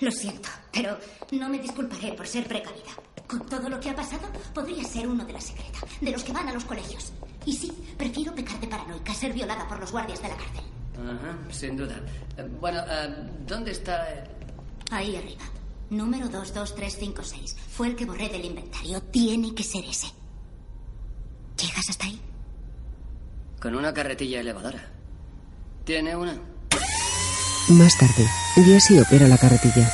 Lo 0.00 0.10
siento, 0.10 0.48
pero 0.72 0.98
no 1.32 1.48
me 1.48 1.58
disculparé 1.58 2.12
por 2.12 2.26
ser 2.26 2.46
precavida. 2.46 2.90
Con 3.26 3.46
todo 3.46 3.68
lo 3.68 3.80
que 3.80 3.90
ha 3.90 3.96
pasado, 3.96 4.26
podría 4.52 4.84
ser 4.84 5.06
uno 5.08 5.24
de 5.24 5.32
la 5.32 5.40
secreta, 5.40 5.78
de 6.00 6.10
los 6.10 6.22
que 6.24 6.32
van 6.32 6.48
a 6.48 6.52
los 6.52 6.64
colegios. 6.64 7.12
Y 7.46 7.52
sí, 7.54 7.72
prefiero 7.96 8.34
pecar 8.34 8.60
de 8.60 8.66
paranoica, 8.66 9.14
ser 9.14 9.32
violada 9.32 9.66
por 9.68 9.78
los 9.80 9.92
guardias 9.92 10.20
de 10.20 10.28
la 10.28 10.36
cárcel. 10.36 10.64
Ajá, 10.94 11.38
sin 11.50 11.76
duda. 11.76 12.00
Eh, 12.36 12.48
Bueno, 12.60 12.80
eh, 12.88 13.14
¿dónde 13.46 13.70
está...? 13.72 14.24
Ahí 14.90 15.16
arriba. 15.16 15.42
Número 15.90 16.28
22356. 16.28 17.56
Fue 17.70 17.88
el 17.88 17.96
que 17.96 18.04
borré 18.04 18.28
del 18.28 18.44
inventario. 18.44 19.00
Tiene 19.02 19.54
que 19.54 19.62
ser 19.62 19.84
ese. 19.84 20.08
¿Llegas 21.60 21.88
hasta 21.88 22.06
ahí? 22.06 22.20
Con 23.60 23.74
una 23.74 23.94
carretilla 23.94 24.40
elevadora. 24.40 24.90
¿Tiene 25.84 26.16
una? 26.16 26.38
Más 27.70 27.96
tarde, 27.98 28.28
Jessie 28.56 29.00
opera 29.00 29.26
la 29.26 29.38
carretilla. 29.38 29.90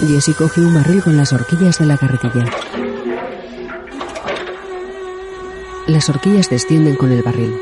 Jessie 0.00 0.34
coge 0.34 0.60
un 0.60 0.74
barril 0.74 1.02
con 1.02 1.16
las 1.16 1.32
horquillas 1.32 1.78
de 1.78 1.86
la 1.86 1.96
carretilla. 1.96 2.44
Las 5.86 6.08
horquillas 6.08 6.48
descienden 6.48 6.96
con 6.96 7.12
el 7.12 7.22
barril. 7.22 7.54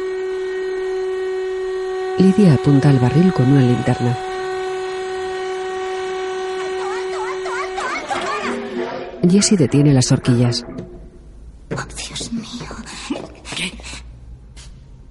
Lidia 2.19 2.55
apunta 2.55 2.91
al 2.91 2.99
barril 2.99 3.33
con 3.33 3.51
una 3.51 3.63
linterna. 3.63 4.17
Jessie 9.29 9.57
detiene 9.57 9.93
las 9.93 10.11
horquillas. 10.13 10.65
Oh, 11.73 11.85
Dios 11.97 12.33
mío. 12.33 12.69
¿Qué? 13.57 13.73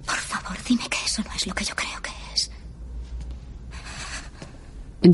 Por 0.06 0.17
favor, 0.17 0.58
dime 0.67 0.84
que 0.89 0.97
eso 1.06 1.23
no 1.23 1.34
es 1.34 1.47
lo 1.47 1.54
que 1.54 1.63
yo 1.63 1.75
creo 1.75 2.02
que 2.02 2.12
es. 2.34 2.52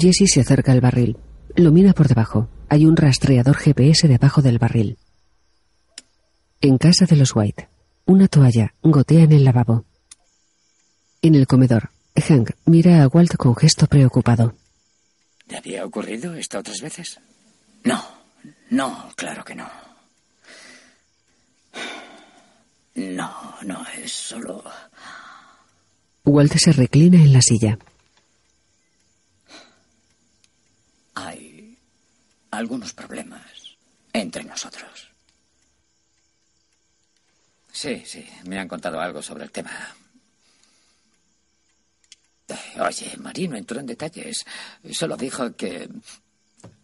Jessie 0.06 0.28
se 0.28 0.42
acerca 0.42 0.72
al 0.72 0.82
barril. 0.82 1.18
Lo 1.56 1.72
mira 1.72 1.94
por 1.94 2.08
debajo. 2.08 2.48
Hay 2.70 2.86
un 2.86 2.96
rastreador 2.96 3.56
GPS 3.56 4.08
debajo 4.08 4.44
del 4.44 4.60
barril. 4.60 5.00
En 6.62 6.78
casa 6.78 7.08
de 7.08 7.16
los 7.16 7.36
White, 7.36 7.70
una 8.06 8.28
toalla 8.28 8.76
gotea 8.84 9.24
en 9.24 9.32
el 9.32 9.44
lavabo. 9.44 9.84
En 11.24 11.34
el 11.34 11.48
comedor, 11.48 11.90
Hank 12.16 12.52
mira 12.68 13.02
a 13.02 13.08
Walt 13.08 13.36
con 13.36 13.56
gesto 13.56 13.88
preocupado. 13.88 14.54
¿Te 15.48 15.58
había 15.58 15.84
ocurrido 15.84 16.36
esto 16.36 16.60
otras 16.60 16.82
veces? 16.82 17.20
No, 17.84 18.00
no, 18.70 19.10
claro 19.16 19.44
que 19.44 19.56
no. 19.56 19.68
No, 22.94 23.56
no, 23.64 23.84
es 24.04 24.12
solo... 24.12 24.64
Walt 26.26 26.54
se 26.58 26.74
reclina 26.74 27.18
en 27.18 27.34
la 27.34 27.42
silla. 27.42 27.80
Hay 31.16 31.78
algunos 32.58 32.94
problemas 32.94 33.42
entre 34.14 34.44
nosotros. 34.44 35.10
Sí, 37.72 38.04
sí, 38.06 38.26
me 38.46 38.58
han 38.60 38.68
contado 38.68 39.00
algo 39.00 39.22
sobre 39.22 39.44
el 39.44 39.52
tema. 39.52 39.72
Oye, 42.80 43.18
Marino 43.18 43.58
entró 43.58 43.80
en 43.80 43.86
detalles. 43.88 44.46
Solo 44.92 45.18
dijo 45.18 45.56
que 45.56 45.90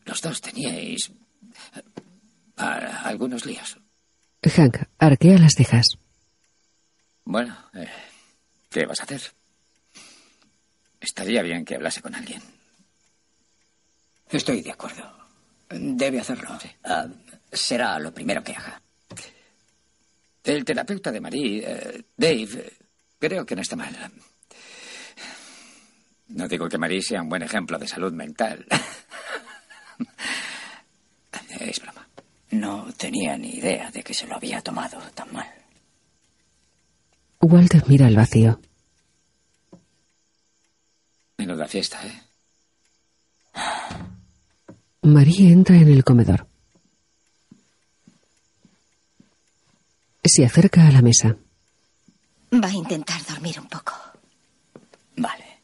los 0.05 0.21
dos 0.21 0.41
teníais 0.41 1.09
eh, 1.75 1.83
a- 2.57 3.03
algunos 3.07 3.45
líos. 3.45 3.77
Hank 4.43 4.77
arquea 4.97 5.37
las 5.37 5.53
cejas. 5.53 5.85
Bueno, 7.23 7.55
eh, 7.73 7.87
¿qué 8.69 8.85
vas 8.85 8.99
a 8.99 9.03
hacer? 9.03 9.21
Estaría 10.99 11.41
bien 11.43 11.63
que 11.63 11.75
hablase 11.75 12.01
con 12.01 12.15
alguien. 12.15 12.41
Estoy 14.29 14.61
de 14.61 14.71
acuerdo. 14.71 15.20
Debe 15.71 16.19
hacerlo. 16.19 16.57
Ah, 16.83 17.07
será 17.51 17.97
lo 17.99 18.13
primero 18.13 18.43
que 18.43 18.53
haga. 18.53 18.81
El 20.43 20.65
terapeuta 20.65 21.11
de 21.11 21.21
Marie, 21.21 21.63
eh, 21.65 22.03
Dave, 22.17 22.43
eh, 22.43 22.73
creo 23.19 23.45
que 23.45 23.55
no 23.55 23.61
está 23.61 23.75
mal. 23.75 23.95
No 26.29 26.47
digo 26.47 26.67
que 26.67 26.77
Marie 26.77 27.01
sea 27.01 27.21
un 27.21 27.29
buen 27.29 27.43
ejemplo 27.43 27.77
de 27.77 27.87
salud 27.87 28.11
mental. 28.13 28.65
es 31.59 31.79
broma. 31.79 32.07
No 32.51 32.91
tenía 32.97 33.37
ni 33.37 33.55
idea 33.55 33.91
de 33.91 34.03
que 34.03 34.13
se 34.13 34.27
lo 34.27 34.35
había 34.35 34.61
tomado 34.61 34.99
tan 35.13 35.31
mal. 35.31 35.47
Walt 37.39 37.87
mira 37.87 38.07
al 38.07 38.15
vacío. 38.15 38.59
Menuda 41.37 41.67
fiesta, 41.67 41.99
¿eh? 42.05 42.21
Marie 45.03 45.51
entra 45.51 45.77
en 45.77 45.87
el 45.89 46.03
comedor. 46.03 46.47
Se 50.23 50.45
acerca 50.45 50.87
a 50.87 50.91
la 50.91 51.01
mesa. 51.01 51.35
Va 52.53 52.67
a 52.67 52.73
intentar 52.73 53.19
dormir 53.25 53.59
un 53.59 53.67
poco. 53.67 53.93
Vale. 55.17 55.61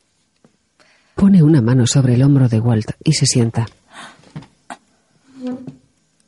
Pone 1.13 1.43
una 1.43 1.61
mano 1.61 1.85
sobre 1.85 2.15
el 2.15 2.23
hombro 2.23 2.49
de 2.49 2.59
Walt 2.59 2.91
y 3.03 3.13
se 3.13 3.27
sienta. 3.27 3.67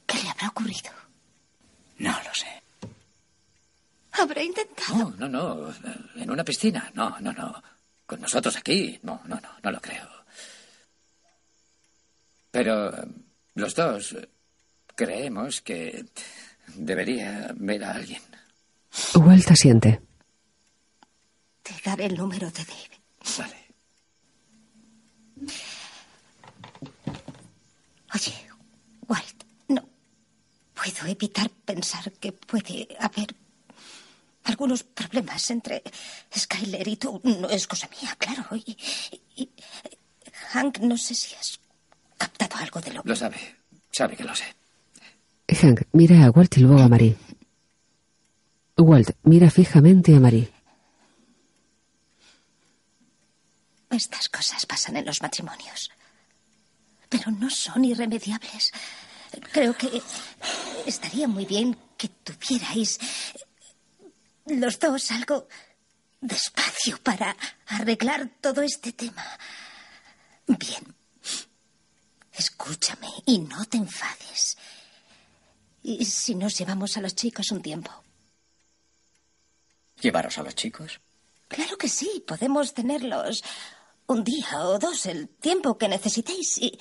¿Qué 0.06 0.18
le 0.24 0.30
habrá 0.30 0.50
ocurrido? 0.50 0.92
No 1.98 2.12
lo 2.12 2.34
sé. 2.34 2.62
Habrá 4.12 4.44
intentado. 4.44 5.14
No, 5.18 5.28
no, 5.28 5.28
no. 5.28 5.74
En 6.16 6.30
una 6.30 6.44
piscina. 6.44 6.92
No, 6.94 7.20
no, 7.22 7.34
no. 7.34 7.64
Con 8.06 8.22
nosotros 8.22 8.56
aquí. 8.56 9.00
No, 9.02 9.20
no, 9.26 9.36
no. 9.36 9.50
No 9.64 9.72
lo 9.72 9.82
creo. 9.82 10.19
Pero 12.52 12.96
eh, 12.96 13.08
los 13.56 13.76
dos 13.76 14.14
eh, 14.14 14.28
creemos 14.96 15.62
que 15.62 16.06
debería 16.76 17.52
ver 17.56 17.84
a 17.84 17.92
alguien. 17.94 18.22
Walt 19.16 19.50
asiente. 19.52 20.02
Te 21.64 21.74
daré 21.86 22.06
el 22.06 22.18
número 22.18 22.50
de 22.52 22.64
Dave. 22.66 23.02
Vale. 23.38 23.60
Oye, 28.14 28.34
Walt, 29.08 29.44
no 29.68 29.88
puedo 30.74 31.06
evitar 31.08 31.50
pensar 31.66 32.12
que 32.14 32.32
puede 32.32 32.88
haber 33.00 33.36
algunos 34.46 34.84
problemas 34.84 35.50
entre 35.52 35.84
Skyler 36.36 36.88
y 36.88 36.96
tú. 36.98 37.22
No 37.24 37.50
es 37.50 37.68
cosa 37.68 37.88
mía, 38.02 38.16
claro. 38.18 38.46
Y, 38.56 38.76
y- 39.12 39.44
y- 39.44 39.50
Hank, 40.52 40.80
no 40.80 40.98
sé 40.98 41.14
si 41.14 41.36
has 41.36 41.59
captado 42.20 42.58
algo 42.58 42.80
de 42.82 42.94
lo 42.94 43.02
Lo 43.04 43.16
sabe. 43.16 43.40
Sabe 43.92 44.16
que 44.16 44.24
lo 44.24 44.36
sé. 44.36 44.46
Hank 45.50 45.82
mira 45.94 46.26
a 46.26 46.30
Walt 46.30 46.58
y 46.58 46.62
luego 46.62 46.82
a 46.82 46.88
Marie. 46.88 47.16
Walt 48.78 49.12
mira 49.24 49.50
fijamente 49.50 50.16
a 50.16 50.20
Marie. 50.20 50.52
Estas 53.90 54.30
cosas 54.30 54.66
pasan 54.66 54.98
en 54.98 55.06
los 55.06 55.22
matrimonios. 55.22 55.90
Pero 57.10 57.32
no 57.32 57.50
son 57.50 57.84
irremediables. 57.84 58.72
Creo 59.52 59.76
que 59.76 60.02
estaría 60.86 61.28
muy 61.28 61.46
bien 61.46 61.76
que 61.98 62.10
tuvierais 62.10 63.00
los 64.46 64.80
dos 64.80 65.12
algo 65.12 65.48
despacio 66.22 66.98
para 67.02 67.36
arreglar 67.68 68.30
todo 68.42 68.62
este 68.62 68.94
tema. 68.94 69.26
Bien. 70.48 70.99
Escúchame 72.40 73.10
y 73.26 73.40
no 73.40 73.66
te 73.66 73.76
enfades. 73.76 74.58
¿Y 75.84 76.06
si 76.06 76.36
nos 76.36 76.58
llevamos 76.58 76.96
a 76.96 77.02
los 77.02 77.14
chicos 77.14 77.52
un 77.52 77.62
tiempo? 77.62 77.92
¿Llevaros 80.00 80.38
a 80.38 80.44
los 80.44 80.56
chicos? 80.56 81.02
Claro 81.50 81.78
que 81.78 81.90
sí, 81.90 82.24
podemos 82.26 82.74
tenerlos 82.74 83.44
un 84.08 84.24
día 84.24 84.48
o 84.62 84.80
dos, 84.80 85.06
el 85.06 85.28
tiempo 85.28 85.78
que 85.78 85.90
necesitéis, 85.90 86.58
y 86.60 86.80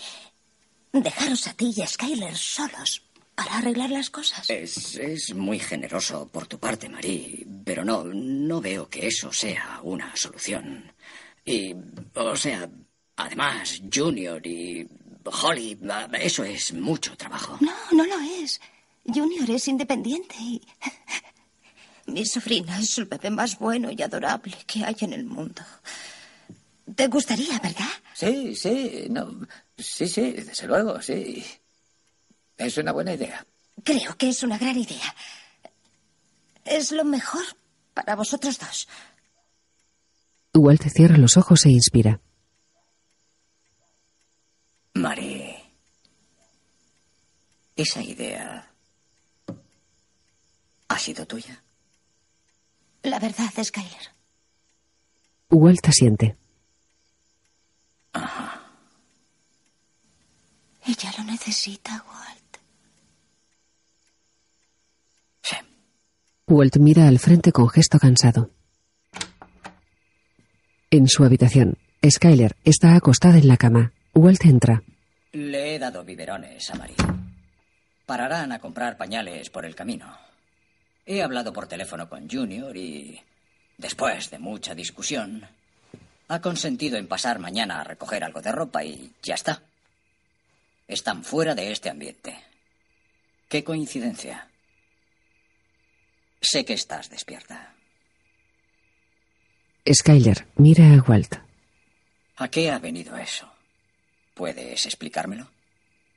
dejaros 0.92 1.48
a 1.48 1.54
ti 1.54 1.72
y 1.76 1.82
a 1.82 1.88
Skyler 1.88 2.36
solos 2.36 3.02
para 3.34 3.58
arreglar 3.58 3.90
las 3.90 4.10
cosas. 4.10 4.48
Es, 4.48 4.94
es 4.94 5.34
muy 5.34 5.58
generoso 5.58 6.28
por 6.28 6.46
tu 6.46 6.60
parte, 6.60 6.88
Marie, 6.88 7.44
pero 7.64 7.84
no, 7.84 8.04
no 8.04 8.60
veo 8.60 8.88
que 8.88 9.08
eso 9.08 9.32
sea 9.32 9.80
una 9.82 10.14
solución. 10.14 10.92
Y, 11.44 11.74
o 12.14 12.36
sea, 12.36 12.70
además, 13.16 13.82
Junior 13.92 14.46
y 14.46 14.86
Holly, 15.30 15.78
eso 16.20 16.44
es 16.44 16.72
mucho 16.72 17.16
trabajo. 17.16 17.58
No, 17.60 17.72
no 17.92 18.04
lo 18.04 18.20
es. 18.42 18.60
Junior 19.04 19.50
es 19.50 19.68
independiente 19.68 20.34
y... 20.38 20.60
Mi 22.06 22.24
sobrina 22.24 22.78
es 22.78 22.96
el 22.96 23.04
bebé 23.04 23.28
más 23.28 23.58
bueno 23.58 23.90
y 23.90 24.02
adorable 24.02 24.56
que 24.66 24.82
hay 24.82 24.96
en 25.00 25.12
el 25.12 25.24
mundo. 25.24 25.62
¿Te 26.94 27.06
gustaría, 27.06 27.58
verdad? 27.58 27.88
Sí, 28.14 28.54
sí, 28.54 29.06
no. 29.10 29.46
Sí, 29.76 30.08
sí, 30.08 30.32
desde 30.32 30.66
luego, 30.66 31.02
sí. 31.02 31.44
Es 32.56 32.78
una 32.78 32.92
buena 32.92 33.12
idea. 33.12 33.46
Creo 33.84 34.16
que 34.16 34.30
es 34.30 34.42
una 34.42 34.56
gran 34.56 34.78
idea. 34.78 35.14
Es 36.64 36.92
lo 36.92 37.04
mejor 37.04 37.44
para 37.92 38.16
vosotros 38.16 38.58
dos. 38.58 38.88
Walt 40.54 40.82
cierra 40.88 41.18
los 41.18 41.36
ojos 41.36 41.66
e 41.66 41.70
inspira. 41.70 42.20
Marie, 44.98 45.56
esa 47.76 48.02
idea 48.02 48.68
ha 50.88 50.98
sido 50.98 51.26
tuya. 51.26 51.62
La 53.02 53.18
verdad, 53.20 53.50
Skyler. 53.62 54.10
Walt 55.50 55.88
asiente. 55.88 56.36
Ajá. 58.12 58.60
Ella 60.84 61.12
lo 61.18 61.24
necesita, 61.24 62.04
Walt. 62.08 62.58
Sí. 65.42 65.56
Walt 66.48 66.76
mira 66.78 67.06
al 67.06 67.18
frente 67.20 67.52
con 67.52 67.68
gesto 67.68 67.98
cansado. 67.98 68.50
En 70.90 71.06
su 71.06 71.24
habitación, 71.24 71.78
Skyler 72.04 72.56
está 72.64 72.96
acostada 72.96 73.38
en 73.38 73.46
la 73.46 73.56
cama. 73.56 73.92
Walt 74.18 74.44
entra. 74.44 74.82
Le 75.32 75.74
he 75.74 75.78
dado 75.78 76.04
biberones 76.04 76.70
a 76.70 76.74
Marie. 76.74 76.96
Pararán 78.06 78.52
a 78.52 78.58
comprar 78.58 78.96
pañales 78.96 79.50
por 79.50 79.64
el 79.64 79.74
camino. 79.74 80.16
He 81.06 81.22
hablado 81.22 81.52
por 81.52 81.66
teléfono 81.66 82.08
con 82.08 82.28
Junior 82.28 82.76
y, 82.76 83.20
después 83.76 84.30
de 84.30 84.38
mucha 84.38 84.74
discusión, 84.74 85.46
ha 86.28 86.40
consentido 86.40 86.98
en 86.98 87.06
pasar 87.08 87.38
mañana 87.38 87.80
a 87.80 87.84
recoger 87.84 88.24
algo 88.24 88.42
de 88.42 88.52
ropa 88.52 88.84
y 88.84 89.12
ya 89.22 89.34
está. 89.34 89.62
Están 90.86 91.24
fuera 91.24 91.54
de 91.54 91.70
este 91.70 91.90
ambiente. 91.90 92.38
Qué 93.48 93.64
coincidencia. 93.64 94.48
Sé 96.40 96.64
que 96.64 96.74
estás 96.74 97.10
despierta. 97.10 97.74
Skyler 99.90 100.46
mira 100.56 100.92
a 100.94 101.02
Walt. 101.02 101.36
¿A 102.36 102.48
qué 102.48 102.70
ha 102.70 102.78
venido 102.78 103.16
eso? 103.16 103.50
¿Puedes 104.38 104.86
explicármelo? 104.86 105.50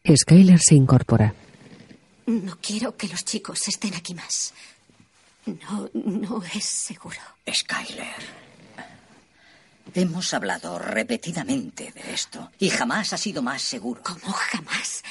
Skyler 0.06 0.60
se 0.60 0.76
incorpora. 0.76 1.34
No 2.28 2.56
quiero 2.62 2.96
que 2.96 3.08
los 3.08 3.26
chicos 3.26 3.68
estén 3.68 3.96
aquí 3.96 4.14
más. 4.14 4.54
No, 5.48 5.90
no 5.96 6.44
es 6.54 6.64
seguro. 6.64 7.18
Skyler. 7.52 8.22
Hemos 9.96 10.36
hablado 10.36 10.78
repetidamente 10.78 11.92
de 11.92 12.14
esto 12.14 12.52
y 12.60 12.70
jamás 12.70 13.12
ha 13.14 13.18
sido 13.18 13.42
más 13.42 13.64
seguro. 13.64 14.04
¿Cómo 14.04 14.32
jamás? 14.32 15.02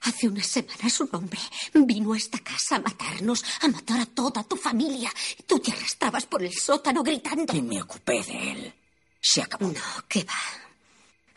Hace 0.00 0.26
unas 0.26 0.46
semanas 0.46 0.98
un 1.00 1.10
hombre 1.12 1.40
vino 1.74 2.14
a 2.14 2.16
esta 2.16 2.38
casa 2.38 2.76
a 2.76 2.80
matarnos, 2.80 3.44
a 3.60 3.68
matar 3.68 4.00
a 4.00 4.06
toda 4.06 4.42
tu 4.44 4.56
familia. 4.56 5.12
Tú 5.46 5.58
te 5.58 5.70
arrastrabas 5.70 6.24
por 6.24 6.42
el 6.42 6.54
sótano 6.54 7.02
gritando. 7.02 7.54
Y 7.54 7.60
me 7.60 7.82
ocupé 7.82 8.22
de 8.22 8.52
él. 8.52 8.74
Se 9.20 9.42
acabó. 9.42 9.66
No, 9.66 9.82
¿qué 10.08 10.24
va? 10.24 10.69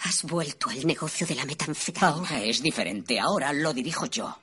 Has 0.06 0.24
vuelto 0.24 0.70
al 0.70 0.86
negocio 0.86 1.26
de 1.26 1.36
la 1.36 1.46
metanfetamina. 1.46 2.18
Ahora 2.18 2.44
es 2.44 2.62
diferente. 2.62 3.20
Ahora 3.20 3.54
lo 3.54 3.74
dirijo 3.74 4.06
yo. 4.08 4.38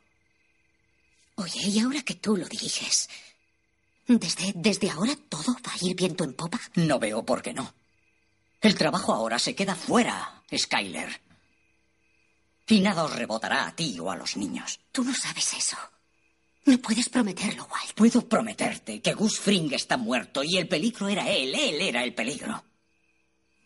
Oye, 1.34 1.68
¿y 1.68 1.80
ahora 1.80 2.02
que 2.02 2.14
tú 2.14 2.36
lo 2.36 2.46
diriges? 2.46 3.08
¿Desde, 4.06 4.52
desde 4.54 4.90
ahora 4.90 5.14
todo 5.28 5.52
va 5.66 5.72
a 5.72 5.84
ir 5.86 5.94
viento 5.94 6.24
en 6.24 6.32
popa? 6.32 6.58
No 6.76 6.98
veo 6.98 7.24
por 7.24 7.42
qué 7.42 7.52
no. 7.52 7.74
El 8.60 8.74
trabajo 8.74 9.12
ahora 9.12 9.38
se 9.38 9.54
queda 9.54 9.74
fuera, 9.74 10.42
Skyler. 10.54 11.20
Y 12.66 12.80
nada 12.80 13.04
os 13.04 13.14
rebotará 13.14 13.66
a 13.66 13.76
ti 13.76 13.98
o 14.00 14.10
a 14.10 14.16
los 14.16 14.36
niños. 14.36 14.80
Tú 14.92 15.04
no 15.04 15.14
sabes 15.14 15.52
eso. 15.54 15.76
No 16.64 16.78
puedes 16.78 17.08
prometerlo, 17.08 17.64
Walt. 17.70 17.92
Puedo 17.94 18.26
prometerte 18.26 19.00
que 19.02 19.12
Gus 19.12 19.40
Fring 19.40 19.72
está 19.72 19.96
muerto 19.96 20.42
y 20.42 20.56
el 20.56 20.68
peligro 20.68 21.08
era 21.08 21.28
él. 21.28 21.54
Él 21.54 21.80
era 21.80 22.02
el 22.02 22.14
peligro. 22.14 22.64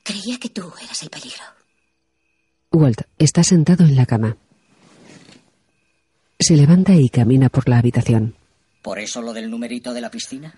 Creía 0.02 0.38
que 0.38 0.50
tú 0.50 0.72
eras 0.80 1.02
el 1.02 1.11
peligro. 1.11 1.44
Walt 2.74 3.02
está 3.18 3.42
sentado 3.42 3.84
en 3.84 3.96
la 3.96 4.06
cama. 4.06 4.37
Se 6.38 6.56
levanta 6.56 6.94
y 6.94 7.08
camina 7.08 7.48
por 7.48 7.68
la 7.68 7.78
habitación. 7.78 8.37
¿Por 8.82 8.98
eso 8.98 9.22
lo 9.22 9.32
del 9.32 9.50
numerito 9.50 9.94
de 9.94 10.00
la 10.00 10.10
piscina? 10.10 10.54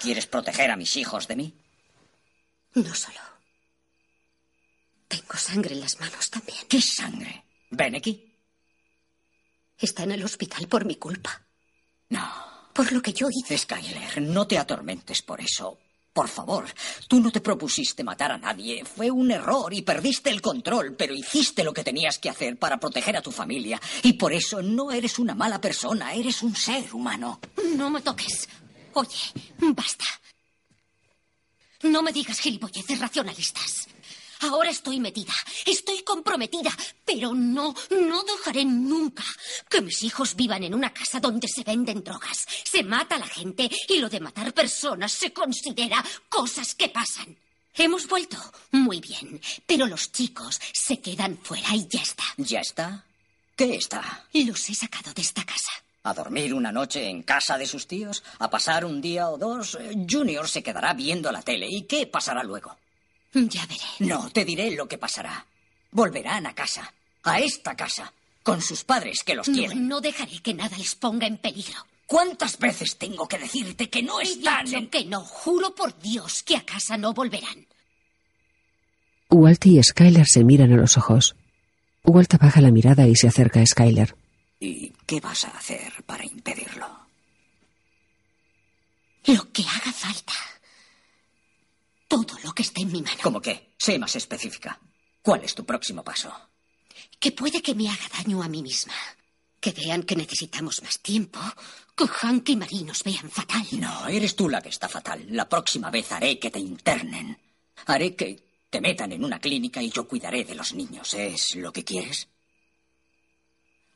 ¿Quieres 0.00 0.26
proteger 0.26 0.70
a 0.70 0.76
mis 0.76 0.96
hijos 0.96 1.26
de 1.26 1.36
mí? 1.36 1.54
No 2.74 2.94
solo. 2.94 3.18
Tengo 5.08 5.34
sangre 5.36 5.74
en 5.74 5.80
las 5.80 5.98
manos 5.98 6.30
también. 6.30 6.58
¿Qué 6.68 6.80
sangre? 6.80 7.44
Ven 7.70 7.96
aquí. 7.96 8.34
Está 9.78 10.04
en 10.04 10.12
el 10.12 10.24
hospital 10.24 10.68
por 10.68 10.84
mi 10.84 10.96
culpa. 10.96 11.42
No. 12.10 12.30
Por 12.72 12.92
lo 12.92 13.00
que 13.00 13.12
yo 13.12 13.28
hice. 13.30 13.56
Skyler, 13.56 14.20
no 14.22 14.46
te 14.46 14.58
atormentes 14.58 15.22
por 15.22 15.40
eso. 15.40 15.78
Por 16.16 16.28
favor, 16.28 16.64
tú 17.08 17.20
no 17.20 17.30
te 17.30 17.42
propusiste 17.42 18.02
matar 18.02 18.32
a 18.32 18.38
nadie. 18.38 18.86
Fue 18.86 19.10
un 19.10 19.30
error 19.30 19.74
y 19.74 19.82
perdiste 19.82 20.30
el 20.30 20.40
control, 20.40 20.96
pero 20.96 21.12
hiciste 21.12 21.62
lo 21.62 21.74
que 21.74 21.84
tenías 21.84 22.16
que 22.16 22.30
hacer 22.30 22.58
para 22.58 22.80
proteger 22.80 23.18
a 23.18 23.20
tu 23.20 23.30
familia. 23.30 23.78
Y 24.02 24.14
por 24.14 24.32
eso 24.32 24.62
no 24.62 24.90
eres 24.90 25.18
una 25.18 25.34
mala 25.34 25.60
persona, 25.60 26.14
eres 26.14 26.42
un 26.42 26.56
ser 26.56 26.94
humano. 26.94 27.38
No 27.76 27.90
me 27.90 28.00
toques. 28.00 28.48
Oye, 28.94 29.30
basta. 29.58 30.06
No 31.82 32.02
me 32.02 32.14
digas 32.14 32.40
gilipolleces 32.40 32.98
racionalistas. 32.98 33.88
Ahora 34.40 34.70
estoy 34.70 35.00
metida, 35.00 35.32
estoy 35.64 36.02
comprometida, 36.02 36.70
pero 37.04 37.34
no, 37.34 37.74
no 37.90 38.22
dejaré 38.24 38.64
nunca 38.64 39.24
que 39.68 39.80
mis 39.80 40.02
hijos 40.02 40.36
vivan 40.36 40.64
en 40.64 40.74
una 40.74 40.92
casa 40.92 41.20
donde 41.20 41.48
se 41.48 41.64
venden 41.64 42.04
drogas, 42.04 42.46
se 42.64 42.82
mata 42.82 43.16
a 43.16 43.20
la 43.20 43.26
gente 43.26 43.70
y 43.88 43.98
lo 43.98 44.08
de 44.08 44.20
matar 44.20 44.52
personas 44.52 45.12
se 45.12 45.32
considera 45.32 46.04
cosas 46.28 46.74
que 46.74 46.88
pasan. 46.88 47.36
Hemos 47.74 48.08
vuelto 48.08 48.38
muy 48.72 49.00
bien, 49.00 49.40
pero 49.66 49.86
los 49.86 50.10
chicos 50.10 50.58
se 50.72 50.98
quedan 51.00 51.36
fuera 51.38 51.74
y 51.74 51.86
ya 51.88 52.00
está. 52.00 52.24
¿Ya 52.38 52.60
está? 52.60 53.04
¿Qué 53.54 53.74
está? 53.74 54.24
Los 54.32 54.68
he 54.70 54.74
sacado 54.74 55.12
de 55.12 55.22
esta 55.22 55.44
casa. 55.44 55.72
¿A 56.02 56.14
dormir 56.14 56.54
una 56.54 56.70
noche 56.70 57.08
en 57.08 57.22
casa 57.22 57.58
de 57.58 57.66
sus 57.66 57.86
tíos? 57.86 58.22
¿A 58.38 58.48
pasar 58.48 58.84
un 58.84 59.00
día 59.00 59.28
o 59.28 59.36
dos? 59.36 59.76
Junior 60.08 60.48
se 60.48 60.62
quedará 60.62 60.94
viendo 60.94 61.32
la 61.32 61.42
tele. 61.42 61.66
¿Y 61.68 61.82
qué 61.82 62.06
pasará 62.06 62.44
luego? 62.44 62.76
Ya 63.48 63.66
veré. 63.66 63.80
No, 64.00 64.30
te 64.30 64.44
diré 64.44 64.70
lo 64.70 64.88
que 64.88 64.96
pasará. 64.98 65.44
Volverán 65.90 66.46
a 66.46 66.54
casa, 66.54 66.92
a 67.22 67.38
esta 67.38 67.76
casa, 67.76 68.12
con 68.42 68.62
sus 68.62 68.82
padres 68.84 69.22
que 69.24 69.34
los 69.34 69.46
No, 69.48 69.54
quieren. 69.54 69.88
no 69.88 70.00
dejaré 70.00 70.40
que 70.40 70.54
nada 70.54 70.76
les 70.78 70.94
ponga 70.94 71.26
en 71.26 71.36
peligro. 71.36 71.86
¿Cuántas 72.06 72.58
veces 72.58 72.96
tengo 72.96 73.26
que 73.28 73.38
decirte 73.38 73.90
que 73.90 74.02
no 74.02 74.20
He 74.20 74.24
están 74.24 74.64
dicho 74.64 74.76
en... 74.78 74.88
que 74.88 75.04
no, 75.04 75.20
juro 75.22 75.74
por 75.74 75.98
Dios 76.00 76.42
que 76.44 76.56
a 76.56 76.64
casa 76.64 76.96
no 76.96 77.12
volverán. 77.12 77.66
Walt 79.28 79.66
y 79.66 79.82
Skyler 79.82 80.26
se 80.26 80.44
miran 80.44 80.72
a 80.72 80.76
los 80.76 80.96
ojos. 80.96 81.34
Walt 82.04 82.32
baja 82.38 82.60
la 82.60 82.70
mirada 82.70 83.06
y 83.08 83.16
se 83.16 83.26
acerca 83.28 83.60
a 83.60 83.66
Skyler. 83.66 84.16
¿Y 84.60 84.90
qué 85.04 85.20
vas 85.20 85.44
a 85.44 85.48
hacer 85.48 85.92
para 86.06 86.24
impedirlo? 86.24 86.86
Lo 89.26 89.52
que 89.52 89.62
haga 89.62 89.92
falta. 89.92 90.32
Todo 92.16 92.38
lo 92.44 92.52
que 92.54 92.62
esté 92.62 92.80
en 92.80 92.92
mi 92.92 93.02
mano. 93.02 93.18
¿Cómo 93.22 93.42
qué? 93.42 93.74
Sé 93.76 93.98
más 93.98 94.16
específica. 94.16 94.80
¿Cuál 95.20 95.44
es 95.44 95.54
tu 95.54 95.66
próximo 95.66 96.02
paso? 96.02 96.32
Que 97.20 97.30
puede 97.32 97.60
que 97.60 97.74
me 97.74 97.90
haga 97.90 98.08
daño 98.16 98.42
a 98.42 98.48
mí 98.48 98.62
misma. 98.62 98.94
Que 99.60 99.72
vean 99.72 100.02
que 100.02 100.16
necesitamos 100.16 100.82
más 100.82 100.98
tiempo. 101.00 101.38
Que 101.94 102.08
Hank 102.08 102.48
y 102.48 102.56
Marie 102.56 102.84
nos 102.84 103.02
vean 103.02 103.30
fatal. 103.30 103.66
No, 103.72 104.08
eres 104.08 104.34
tú 104.34 104.48
la 104.48 104.62
que 104.62 104.70
está 104.70 104.88
fatal. 104.88 105.26
La 105.28 105.46
próxima 105.46 105.90
vez 105.90 106.10
haré 106.10 106.38
que 106.38 106.50
te 106.50 106.58
internen. 106.58 107.38
Haré 107.84 108.16
que 108.16 108.62
te 108.70 108.80
metan 108.80 109.12
en 109.12 109.22
una 109.22 109.38
clínica 109.38 109.82
y 109.82 109.90
yo 109.90 110.08
cuidaré 110.08 110.42
de 110.42 110.54
los 110.54 110.72
niños. 110.72 111.12
¿Es 111.12 111.54
lo 111.56 111.70
que 111.70 111.84
quieres? 111.84 112.28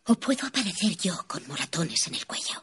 O 0.05 0.14
puedo 0.16 0.47
aparecer 0.47 0.95
yo 0.99 1.25
con 1.27 1.49
moratones 1.49 2.07
en 2.07 2.16
el 2.16 2.27
cuello. 2.27 2.62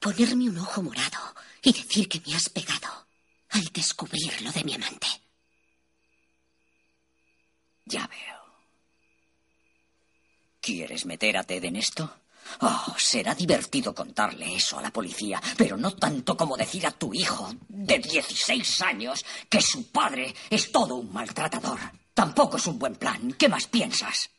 Ponerme 0.00 0.48
un 0.48 0.56
ojo 0.56 0.82
morado 0.82 1.34
y 1.60 1.70
decir 1.70 2.08
que 2.08 2.22
me 2.26 2.34
has 2.34 2.48
pegado 2.48 2.93
al 3.54 3.64
descubrir 3.72 4.42
lo 4.42 4.50
de 4.50 4.64
mi 4.64 4.74
amante. 4.74 5.06
Ya 7.84 8.06
veo. 8.08 8.42
¿Quieres 10.60 11.06
meter 11.06 11.36
a 11.36 11.44
Ted 11.44 11.64
en 11.64 11.76
esto? 11.76 12.20
Oh, 12.60 12.94
será 12.98 13.34
divertido 13.34 13.94
contarle 13.94 14.56
eso 14.56 14.78
a 14.78 14.82
la 14.82 14.90
policía, 14.90 15.40
pero 15.56 15.76
no 15.76 15.92
tanto 15.94 16.36
como 16.36 16.56
decir 16.56 16.86
a 16.86 16.90
tu 16.90 17.14
hijo 17.14 17.54
de 17.68 17.98
16 17.98 18.80
años 18.82 19.24
que 19.48 19.62
su 19.62 19.90
padre 19.90 20.34
es 20.50 20.72
todo 20.72 20.96
un 20.96 21.12
maltratador. 21.12 21.78
Tampoco 22.12 22.56
es 22.56 22.66
un 22.66 22.78
buen 22.78 22.96
plan. 22.96 23.32
¿Qué 23.38 23.48
más 23.48 23.66
piensas? 23.66 24.30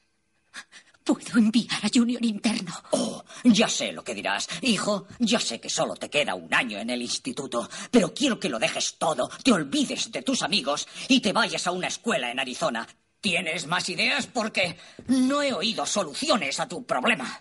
Puedo 1.06 1.38
enviar 1.38 1.86
a 1.86 1.90
Junior 1.94 2.26
interno. 2.26 2.74
Oh, 2.90 3.24
ya 3.44 3.70
sé 3.70 3.92
lo 3.92 4.04
que 4.04 4.16
dirás. 4.16 4.50
Hijo, 4.64 5.06
ya 5.20 5.40
sé 5.40 5.62
que 5.62 5.70
solo 5.70 5.94
te 5.94 6.10
queda 6.10 6.34
un 6.34 6.52
año 6.52 6.80
en 6.80 6.90
el 6.90 7.04
instituto, 7.04 7.70
pero 7.92 8.12
quiero 8.12 8.40
que 8.40 8.50
lo 8.50 8.58
dejes 8.58 8.96
todo, 8.98 9.30
te 9.44 9.52
olvides 9.52 10.12
de 10.12 10.24
tus 10.24 10.42
amigos 10.42 10.88
y 11.08 11.20
te 11.20 11.32
vayas 11.32 11.68
a 11.68 11.72
una 11.72 11.90
escuela 11.90 12.32
en 12.32 12.40
Arizona. 12.40 12.88
¿Tienes 13.22 13.68
más 13.68 13.88
ideas? 13.90 14.26
Porque 14.26 14.80
no 15.08 15.44
he 15.44 15.54
oído 15.54 15.86
soluciones 15.86 16.60
a 16.60 16.68
tu 16.68 16.84
problema. 16.84 17.40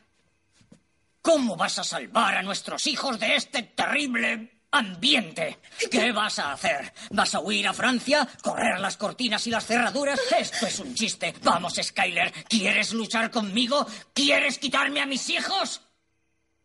¿Cómo 1.23 1.57
vas 1.57 1.79
a 1.79 1.85
salvar 1.85 2.37
a 2.37 2.43
nuestros 2.43 2.87
hijos 2.87 3.19
de 3.19 3.35
este 3.35 3.63
terrible 3.63 4.54
ambiente? 4.75 5.59
¿Qué 5.91 6.13
vas 6.13 6.39
a 6.39 6.53
hacer? 6.53 6.93
¿Vas 7.11 7.35
a 7.35 7.41
huir 7.41 7.67
a 7.69 7.73
Francia? 7.73 8.29
¿Correr 8.43 8.81
las 8.81 8.97
cortinas 8.97 9.47
y 9.47 9.51
las 9.51 9.67
cerraduras? 9.67 10.21
Esto 10.37 10.67
es 10.67 10.79
un 10.81 10.95
chiste. 10.95 11.35
Vamos, 11.43 11.75
Skyler. 11.81 12.33
¿Quieres 12.49 12.93
luchar 12.93 13.31
conmigo? 13.31 13.87
¿Quieres 14.13 14.59
quitarme 14.59 15.01
a 15.01 15.07
mis 15.07 15.29
hijos? 15.31 15.81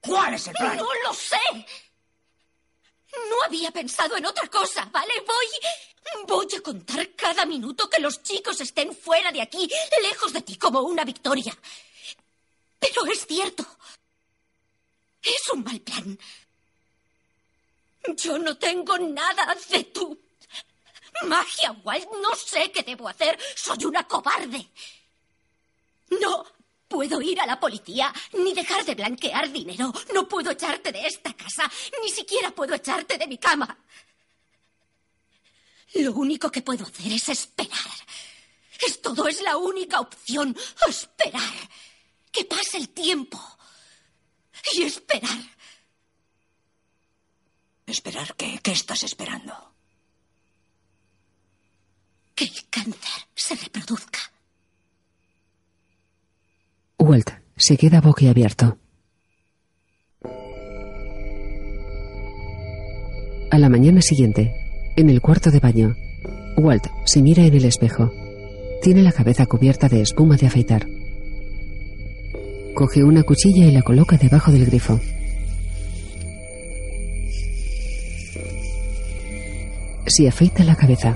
¿Cuál 0.02 0.34
es 0.34 0.48
el 0.48 0.54
plan? 0.54 0.78
No 0.78 0.88
lo 1.06 1.14
sé. 1.14 1.38
No 3.30 3.44
había 3.46 3.72
pensado 3.72 4.18
en 4.18 4.26
otra 4.26 4.48
cosa, 4.48 4.86
¿vale? 4.92 5.14
Voy. 5.26 6.26
Voy 6.28 6.48
a 6.58 6.62
contar 6.62 7.16
cada 7.16 7.46
minuto 7.46 7.90
que 7.90 8.00
los 8.00 8.24
chicos 8.24 8.60
estén 8.62 8.96
fuera 8.96 9.32
de 9.32 9.42
aquí, 9.42 9.70
lejos 10.02 10.34
de 10.34 10.42
ti, 10.42 10.56
como 10.58 10.82
una 10.82 11.04
victoria. 11.04 11.56
Pero 12.80 13.06
es 13.06 13.26
cierto. 13.28 13.66
Es 15.22 15.50
un 15.54 15.64
mal 15.64 15.80
plan. 15.82 16.18
Yo 18.16 18.38
no 18.40 18.58
tengo 18.58 18.98
nada 18.98 19.56
de 19.70 19.84
tu 19.86 20.18
magia, 21.28 21.72
Walt. 21.84 22.10
No 22.22 22.36
sé 22.36 22.72
qué 22.72 22.84
debo 22.84 23.08
hacer. 23.08 23.38
Soy 23.56 23.86
una 23.86 24.08
cobarde. 24.08 24.70
No 26.22 26.46
puedo 26.88 27.22
ir 27.22 27.40
a 27.40 27.46
la 27.46 27.60
policía, 27.60 28.12
ni 28.34 28.54
dejar 28.54 28.84
de 28.84 28.96
blanquear 28.96 29.52
dinero. 29.52 29.94
No 30.14 30.28
puedo 30.28 30.52
echarte 30.52 30.92
de 30.92 31.06
esta 31.06 31.34
casa, 31.34 31.70
ni 32.02 32.10
siquiera 32.10 32.52
puedo 32.52 32.74
echarte 32.74 33.18
de 33.18 33.28
mi 33.28 33.38
cama. 33.38 33.78
Lo 35.96 36.14
único 36.14 36.52
que 36.52 36.62
puedo 36.62 36.86
hacer 36.86 37.12
es 37.14 37.30
esperar. 37.30 37.94
Es 38.80 39.02
todo, 39.02 39.28
es 39.28 39.42
la 39.42 39.58
única 39.58 40.00
opción. 40.00 40.56
Esperar. 40.88 41.70
Que 42.32 42.46
pase 42.46 42.78
el 42.78 42.90
tiempo. 42.90 43.40
Y 44.74 44.84
esperar. 44.84 45.38
¿Esperar 47.90 48.36
qué? 48.38 48.60
¿Qué 48.62 48.72
estás 48.72 49.04
esperando? 49.04 49.52
Que 52.36 52.44
el 52.46 52.70
cáncer 52.70 53.24
se 53.34 53.56
reproduzca. 53.56 54.20
Walt 57.00 57.32
se 57.58 57.78
queda 57.78 58.00
boquiabierto. 58.00 58.78
A 63.52 63.58
la 63.58 63.70
mañana 63.70 64.04
siguiente, 64.04 64.54
en 64.96 65.10
el 65.10 65.20
cuarto 65.20 65.50
de 65.50 65.60
baño, 65.60 65.96
Walt 66.58 66.86
se 67.06 67.24
mira 67.24 67.44
en 67.44 67.56
el 67.56 67.66
espejo. 67.66 68.12
Tiene 68.84 69.02
la 69.02 69.12
cabeza 69.12 69.48
cubierta 69.48 69.90
de 69.90 70.02
espuma 70.02 70.38
de 70.38 70.46
afeitar. 70.46 70.86
Coge 72.76 73.04
una 73.04 73.24
cuchilla 73.24 73.66
y 73.66 73.72
la 73.72 73.82
coloca 73.82 74.16
debajo 74.18 74.52
del 74.52 74.68
grifo. 74.68 75.00
Se 80.10 80.28
afeita 80.28 80.64
la 80.64 80.76
cabeza. 80.76 81.16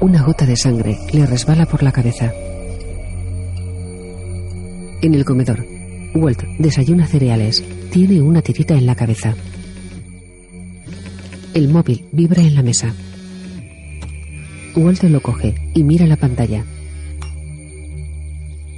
Una 0.00 0.22
gota 0.22 0.46
de 0.46 0.56
sangre 0.56 0.96
le 1.12 1.26
resbala 1.26 1.66
por 1.66 1.82
la 1.82 1.90
cabeza. 1.90 2.32
En 5.02 5.12
el 5.12 5.24
comedor, 5.24 5.66
Walt 6.14 6.44
desayuna 6.60 7.08
cereales. 7.08 7.64
Tiene 7.90 8.22
una 8.22 8.40
tirita 8.40 8.74
en 8.74 8.86
la 8.86 8.94
cabeza. 8.94 9.34
El 11.54 11.68
móvil 11.68 12.06
vibra 12.12 12.40
en 12.40 12.54
la 12.54 12.62
mesa. 12.62 12.94
Walt 14.76 15.02
lo 15.02 15.20
coge 15.20 15.54
y 15.74 15.82
mira 15.82 16.06
la 16.06 16.16
pantalla. 16.16 16.64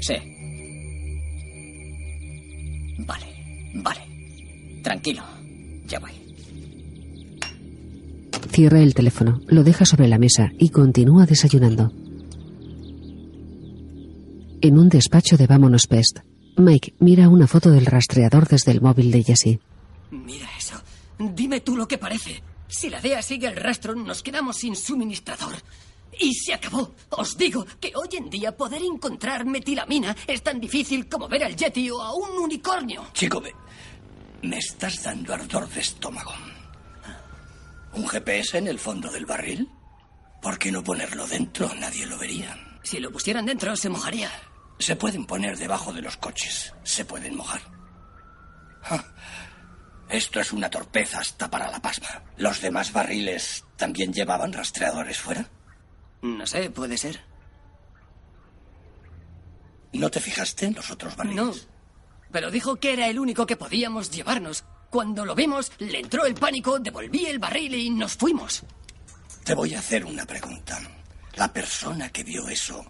Sí. 0.00 0.14
Vale, 3.06 3.26
vale. 3.74 4.00
Tranquilo. 4.82 5.22
Ya 5.86 5.98
voy. 5.98 6.23
Cierra 8.54 8.78
el 8.78 8.94
teléfono, 8.94 9.40
lo 9.48 9.64
deja 9.64 9.84
sobre 9.84 10.06
la 10.06 10.16
mesa 10.16 10.52
y 10.60 10.68
continúa 10.68 11.26
desayunando. 11.26 11.90
En 14.60 14.78
un 14.78 14.88
despacho 14.88 15.36
de 15.36 15.48
Vámonos 15.48 15.88
Pest, 15.88 16.20
Mike 16.56 16.94
mira 17.00 17.28
una 17.28 17.48
foto 17.48 17.72
del 17.72 17.84
rastreador 17.84 18.46
desde 18.46 18.70
el 18.70 18.80
móvil 18.80 19.10
de 19.10 19.24
Jesse. 19.24 19.58
Mira 20.12 20.48
eso. 20.56 20.80
Dime 21.18 21.62
tú 21.62 21.76
lo 21.76 21.88
que 21.88 21.98
parece. 21.98 22.44
Si 22.68 22.88
la 22.90 23.00
DEA 23.00 23.22
sigue 23.22 23.48
el 23.48 23.56
rastro, 23.56 23.96
nos 23.96 24.22
quedamos 24.22 24.58
sin 24.58 24.76
suministrador. 24.76 25.56
Y 26.20 26.32
se 26.34 26.54
acabó. 26.54 26.94
Os 27.10 27.36
digo 27.36 27.66
que 27.80 27.90
hoy 27.96 28.16
en 28.16 28.30
día 28.30 28.56
poder 28.56 28.82
encontrar 28.82 29.44
metilamina 29.46 30.14
es 30.28 30.44
tan 30.44 30.60
difícil 30.60 31.08
como 31.08 31.26
ver 31.26 31.42
al 31.42 31.56
Yeti 31.56 31.90
o 31.90 32.00
a 32.00 32.14
un 32.14 32.38
unicornio. 32.40 33.06
Chico, 33.14 33.40
me, 33.40 33.50
me 34.48 34.58
estás 34.58 35.02
dando 35.02 35.34
ardor 35.34 35.68
de 35.70 35.80
estómago. 35.80 36.30
¿Un 37.94 38.06
GPS 38.08 38.58
en 38.58 38.66
el 38.68 38.78
fondo 38.78 39.10
del 39.10 39.26
barril? 39.26 39.70
¿Por 40.42 40.58
qué 40.58 40.70
no 40.72 40.82
ponerlo 40.82 41.26
dentro? 41.26 41.72
Nadie 41.74 42.06
lo 42.06 42.18
vería. 42.18 42.56
Si 42.82 42.98
lo 43.00 43.10
pusieran 43.10 43.46
dentro, 43.46 43.76
se 43.76 43.88
mojaría. 43.88 44.30
Se 44.78 44.96
pueden 44.96 45.24
poner 45.24 45.56
debajo 45.56 45.92
de 45.92 46.02
los 46.02 46.16
coches. 46.16 46.74
Se 46.82 47.04
pueden 47.04 47.36
mojar. 47.36 47.60
Ah, 48.82 49.04
Esto 50.08 50.40
es 50.40 50.52
una 50.52 50.68
torpeza 50.68 51.20
hasta 51.20 51.50
para 51.50 51.70
la 51.70 51.80
pasma. 51.80 52.22
¿Los 52.36 52.60
demás 52.60 52.92
barriles 52.92 53.64
también 53.76 54.12
llevaban 54.12 54.52
rastreadores 54.52 55.18
fuera? 55.18 55.48
No 56.22 56.46
sé, 56.46 56.68
puede 56.70 56.98
ser. 56.98 57.20
¿No 59.92 60.10
te 60.10 60.20
fijaste 60.20 60.66
en 60.66 60.74
los 60.74 60.90
otros 60.90 61.16
barriles? 61.16 61.36
No. 61.36 61.52
Pero 62.32 62.50
dijo 62.50 62.76
que 62.76 62.92
era 62.92 63.06
el 63.06 63.18
único 63.20 63.46
que 63.46 63.56
podíamos 63.56 64.10
llevarnos. 64.10 64.64
Cuando 64.94 65.24
lo 65.24 65.34
vimos, 65.34 65.72
le 65.80 65.98
entró 65.98 66.24
el 66.24 66.36
pánico, 66.36 66.78
devolví 66.78 67.26
el 67.26 67.40
barril 67.40 67.74
y 67.74 67.90
nos 67.90 68.12
fuimos. 68.12 68.62
Te 69.42 69.52
voy 69.52 69.74
a 69.74 69.80
hacer 69.80 70.04
una 70.04 70.24
pregunta. 70.24 70.80
¿La 71.34 71.52
persona 71.52 72.10
que 72.10 72.22
vio 72.22 72.48
eso 72.48 72.86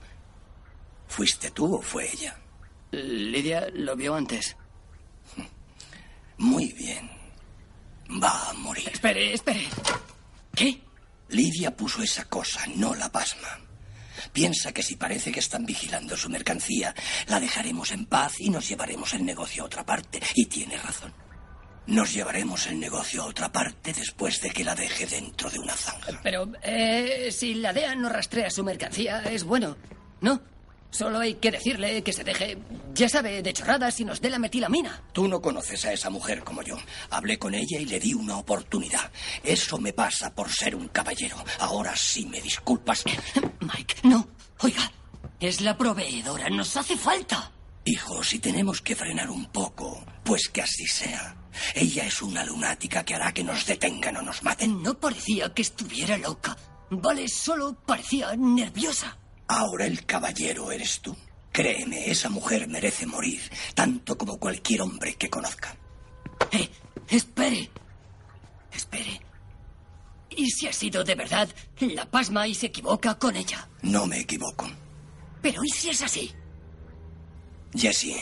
fuiste 1.09 1.51
tú 1.53 1.77
o 1.77 1.81
fue 1.81 2.13
ella? 2.13 2.37
Lidia 2.91 3.69
lo 3.73 3.97
vio 3.97 4.17
antes. 4.17 4.55
Muy 6.37 6.73
bien. 6.73 7.11
Va 8.23 8.51
a 8.51 8.53
morir. 8.53 8.91
Espere, 8.93 9.33
espere. 9.33 9.67
¿Qué? 10.55 10.83
Lidia 11.31 11.75
puso 11.75 12.03
esa 12.03 12.27
cosa, 12.27 12.67
no 12.77 12.95
la 12.95 13.11
pasma. 13.11 13.61
Piensa 14.31 14.73
que 14.73 14.83
si 14.83 14.97
parece 14.97 15.33
que 15.33 15.41
están 15.41 15.65
vigilando 15.65 16.19
su 16.19 16.29
mercancía, 16.29 16.95
la 17.29 17.41
dejaremos 17.41 17.93
en 17.93 18.05
paz 18.05 18.35
y 18.41 18.51
nos 18.51 18.69
llevaremos 18.69 19.15
el 19.15 19.25
negocio 19.25 19.63
a 19.63 19.67
otra 19.67 19.87
parte. 19.87 20.21
Y 20.35 20.45
tiene 20.45 20.77
razón. 20.77 21.25
Nos 21.87 22.15
llevaremos 22.15 22.67
el 22.67 22.81
negocio 22.81 23.23
a 23.23 23.27
otra 23.27 23.53
parte 23.53 23.93
después 23.93 24.41
de 24.41 24.51
que 24.51 24.65
la 24.65 24.75
deje 24.75 25.07
dentro 25.07 25.51
de 25.51 25.59
una 25.59 25.75
zanja. 25.75 26.19
Pero, 26.23 26.51
eh, 26.63 27.31
si 27.31 27.55
la 27.55 27.73
DEA 27.73 27.95
no 27.95 28.09
rastrea 28.09 28.51
su 28.51 28.65
mercancía, 28.65 29.23
es 29.25 29.45
bueno, 29.45 29.77
¿no? 30.21 30.41
Solo 30.95 31.19
hay 31.19 31.35
que 31.35 31.51
decirle 31.51 32.03
que 32.03 32.13
se 32.13 32.23
deje, 32.23 32.57
ya 32.95 33.09
sabe, 33.09 33.43
de 33.43 33.53
chorradas 33.53 33.99
y 33.99 34.05
nos 34.05 34.21
dé 34.21 34.31
la 34.31 34.39
metilamina. 34.39 35.03
Tú 35.13 35.27
no 35.27 35.43
conoces 35.43 35.85
a 35.85 35.93
esa 35.93 36.09
mujer 36.09 36.45
como 36.45 36.63
yo. 36.63 36.77
Hablé 37.11 37.37
con 37.37 37.53
ella 37.53 37.81
y 37.81 37.85
le 37.85 37.99
di 37.99 38.15
una 38.15 38.39
oportunidad. 38.39 39.11
Eso 39.43 39.79
me 39.79 39.93
pasa 39.93 40.33
por 40.33 40.53
ser 40.53 40.77
un 40.77 40.87
caballero. 40.89 41.37
Ahora 41.59 41.97
sí 41.97 42.27
me 42.27 42.41
disculpas. 42.41 43.05
Mike, 43.61 43.97
no. 44.05 44.29
Oiga, 44.61 44.93
es 45.41 45.61
la 45.63 45.77
proveedora. 45.77 46.49
Nos 46.49 46.77
hace 46.77 46.97
falta. 46.97 47.51
Hijo, 47.85 48.23
si 48.23 48.39
tenemos 48.39 48.81
que 48.81 48.95
frenar 48.95 49.31
un 49.31 49.47
poco, 49.47 50.07
pues 50.23 50.49
que 50.49 50.63
así 50.63 50.87
sea. 50.87 51.37
Ella 51.75 52.07
es 52.07 52.23
una 52.23 52.45
lunática 52.45 53.05
que 53.05 53.15
hará 53.15 53.33
que 53.33 53.45
nos 53.45 53.67
detengan 53.67 54.17
o 54.19 54.23
nos 54.23 54.43
maten. 54.43 54.83
No 54.83 54.99
parecía 54.99 55.53
que 55.53 55.63
estuviera 55.63 56.17
loca. 56.17 56.57
Vale, 56.91 57.29
solo 57.29 57.75
parecía 57.87 58.35
nerviosa. 58.37 59.17
Ahora 59.49 59.87
el 59.87 60.05
caballero 60.05 60.71
eres 60.73 61.01
tú. 61.01 61.17
Créeme, 61.53 62.11
esa 62.11 62.29
mujer 62.31 62.67
merece 62.67 63.07
morir, 63.07 63.41
tanto 63.75 64.19
como 64.19 64.39
cualquier 64.39 64.83
hombre 64.83 65.15
que 65.15 65.31
conozca. 65.31 65.77
Eh, 66.51 66.69
espere. 67.09 67.71
Espere. 68.73 69.21
¿Y 70.31 70.51
si 70.51 70.67
ha 70.67 70.73
sido 70.73 71.05
de 71.05 71.15
verdad 71.15 71.49
la 71.81 72.11
pasma 72.11 72.49
y 72.49 72.55
se 72.55 72.67
equivoca 72.67 73.19
con 73.19 73.37
ella? 73.37 73.69
No 73.83 74.07
me 74.07 74.21
equivoco. 74.21 74.69
Pero 75.41 75.63
¿y 75.63 75.69
si 75.69 75.91
es 75.91 76.03
así? 76.03 76.33
Jessie, 77.77 78.17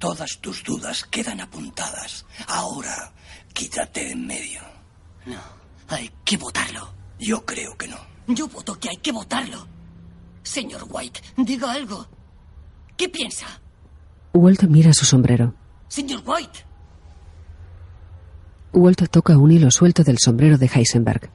todas 0.00 0.38
tus 0.40 0.64
dudas 0.64 1.04
quedan 1.04 1.40
apuntadas. 1.40 2.26
Ahora, 2.48 3.12
quítate 3.52 4.10
en 4.10 4.26
medio. 4.26 4.62
No, 5.26 5.40
hay 5.88 6.10
que 6.24 6.36
votarlo. 6.36 6.92
Yo 7.20 7.44
creo 7.44 7.76
que 7.76 7.86
no. 7.86 7.98
Yo 8.26 8.48
voto 8.48 8.80
que 8.80 8.88
hay 8.88 8.96
que 8.96 9.12
votarlo. 9.12 9.68
Señor 10.42 10.86
White, 10.88 11.20
diga 11.36 11.70
algo. 11.70 12.08
¿Qué 12.96 13.08
piensa? 13.08 13.46
Walt 14.32 14.62
mira 14.64 14.92
su 14.92 15.04
sombrero. 15.04 15.54
Señor 15.88 16.22
White. 16.24 16.60
Walt 18.72 19.08
toca 19.10 19.36
un 19.36 19.52
hilo 19.52 19.70
suelto 19.70 20.02
del 20.02 20.18
sombrero 20.18 20.56
de 20.56 20.70
Heisenberg. 20.72 21.30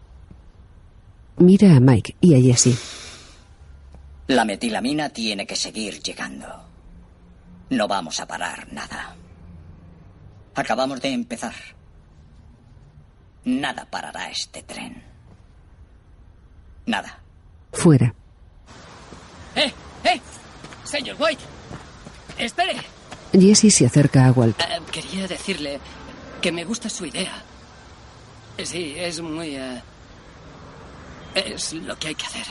Mira 1.37 1.75
a 1.75 1.79
Mike 1.79 2.15
y 2.19 2.33
a 2.33 2.41
Jesse. 2.41 2.77
La 4.27 4.43
metilamina 4.43 5.09
tiene 5.09 5.45
que 5.45 5.55
seguir 5.55 6.01
llegando. 6.01 6.47
No 7.69 7.87
vamos 7.87 8.19
a 8.19 8.27
parar 8.27 8.67
nada. 8.71 9.15
Acabamos 10.53 11.01
de 11.01 11.09
empezar. 11.13 11.53
Nada 13.43 13.85
parará 13.85 14.29
este 14.29 14.63
tren. 14.63 15.03
Nada. 16.85 17.19
Fuera. 17.73 18.13
¡Eh! 19.55 19.73
¡Eh! 20.03 20.21
Señor 20.83 21.15
White. 21.19 21.43
Espere. 22.37 22.75
Jesse 23.33 23.71
se 23.73 23.85
acerca 23.85 24.25
a 24.27 24.31
Walt. 24.31 24.59
Eh, 24.61 24.79
quería 24.91 25.27
decirle 25.27 25.79
que 26.41 26.51
me 26.51 26.63
gusta 26.63 26.89
su 26.89 27.05
idea. 27.05 27.43
Sí, 28.63 28.93
es 28.97 29.19
muy... 29.21 29.55
eh, 29.55 29.81
es 31.35 31.73
lo 31.73 31.97
que 31.97 32.09
hay 32.09 32.15
que 32.15 32.25
hacer. 32.25 32.45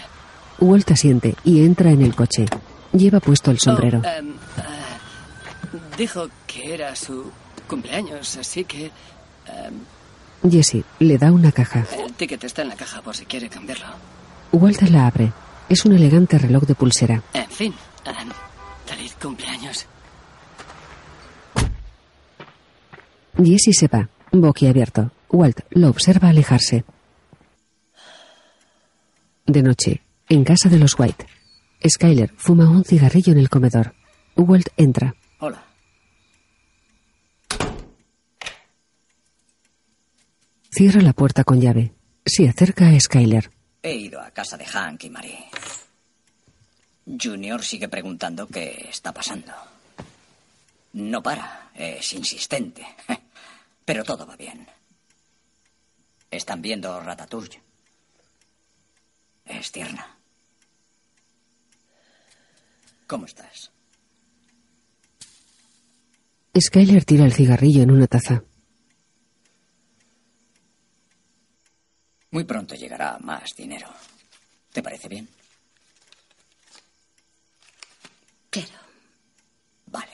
Walt 0.59 0.91
asiente 0.91 1.35
y 1.45 1.65
entra 1.65 1.91
en 1.91 2.03
el 2.03 2.15
coche. 2.15 2.45
Lleva 2.93 3.19
puesto 3.21 3.51
el 3.51 3.59
sombrero. 3.59 4.01
Oh, 4.05 4.09
em, 4.09 4.35
dijo 5.97 6.29
que 6.47 6.75
era 6.75 6.95
su 6.97 7.31
cumpleaños, 7.69 8.37
así 8.37 8.65
que... 8.65 8.91
em, 9.47 10.51
Jesse 10.51 10.85
le 10.99 11.17
da 11.17 11.33
una 11.33 11.53
caja. 11.53 11.87
el 12.05 12.13
ticket 12.13 12.45
está 12.45 12.63
en 12.63 12.69
la 12.69 12.77
caja 12.77 13.01
por 13.01 13.17
si 13.17 13.25
quiere 13.25 13.49
cambiarlo. 13.49 13.87
Walt 14.53 14.83
la 14.83 15.07
abre. 15.07 15.33
Es 15.71 15.85
un 15.87 15.93
elegante 15.95 16.37
reloj 16.39 16.65
de 16.65 16.75
pulsera. 16.75 17.23
En 17.33 17.51
fin, 17.51 17.75
em, 18.05 18.29
feliz 18.87 19.15
cumpleaños. 19.21 19.87
Jesse 23.43 23.73
se 23.73 23.89
va, 23.89 24.09
boquiabierto. 24.33 25.11
Walt 25.31 25.61
lo 25.71 25.89
observa 25.89 26.29
alejarse. 26.29 26.85
De 29.47 29.63
noche, 29.63 30.03
en 30.29 30.45
casa 30.45 30.69
de 30.69 30.79
los 30.79 30.99
White. 30.99 31.27
Skyler 31.89 32.33
fuma 32.37 32.69
un 32.71 32.85
cigarrillo 32.85 33.33
en 33.33 33.39
el 33.39 33.49
comedor. 33.51 33.95
Walt 34.37 34.69
entra. 34.77 35.15
Hola. 35.41 35.63
Cierra 40.77 41.01
la 41.03 41.13
puerta 41.13 41.45
con 41.45 41.61
llave. 41.61 41.93
Se 42.27 42.49
acerca 42.49 42.89
a 42.89 42.99
Skyler. 42.99 43.49
He 43.81 43.95
ido 43.95 44.21
a 44.21 44.33
casa 44.33 44.57
de 44.57 44.65
Hank 44.65 45.05
y 45.05 45.11
Marie. 45.11 45.45
Junior 47.07 47.63
sigue 47.63 47.89
preguntando 47.89 48.49
qué 48.49 48.89
está 48.91 49.13
pasando. 49.13 49.53
No 50.95 51.23
para, 51.23 51.71
es 51.77 52.13
insistente. 52.15 52.85
Pero 53.85 54.03
todo 54.03 54.27
va 54.27 54.35
bien. 54.35 54.67
Están 56.29 56.61
viendo 56.61 56.99
Ratatouille. 57.01 57.61
Es 59.45 59.71
tierna. 59.71 60.19
¿Cómo 63.07 63.27
estás? 63.27 63.71
Skyler 66.59 67.05
tira 67.05 67.25
el 67.27 67.33
cigarrillo 67.33 67.85
en 67.85 67.93
una 67.93 68.09
taza. 68.09 68.43
Muy 72.35 72.43
pronto 72.43 72.75
llegará 72.75 73.17
más 73.21 73.55
dinero. 73.55 73.87
¿Te 74.73 74.83
parece 74.83 75.09
bien? 75.09 75.29
Claro. 78.51 78.81
Vale. 79.87 80.11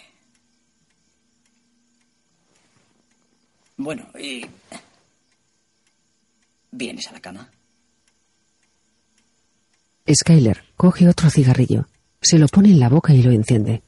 Bueno, 3.79 4.07
y... 4.19 4.45
¿Vienes 6.71 7.09
a 7.09 7.13
la 7.13 7.21
cama? 7.21 7.51
Skyler 10.13 10.63
coge 10.77 11.09
otro 11.09 11.31
cigarrillo. 11.31 11.89
Se 12.21 12.39
lo 12.39 12.49
pone 12.49 12.69
en 12.69 12.81
la 12.81 12.91
boca 12.91 13.15
y 13.15 13.23
lo 13.23 13.31
enciende. 13.31 13.83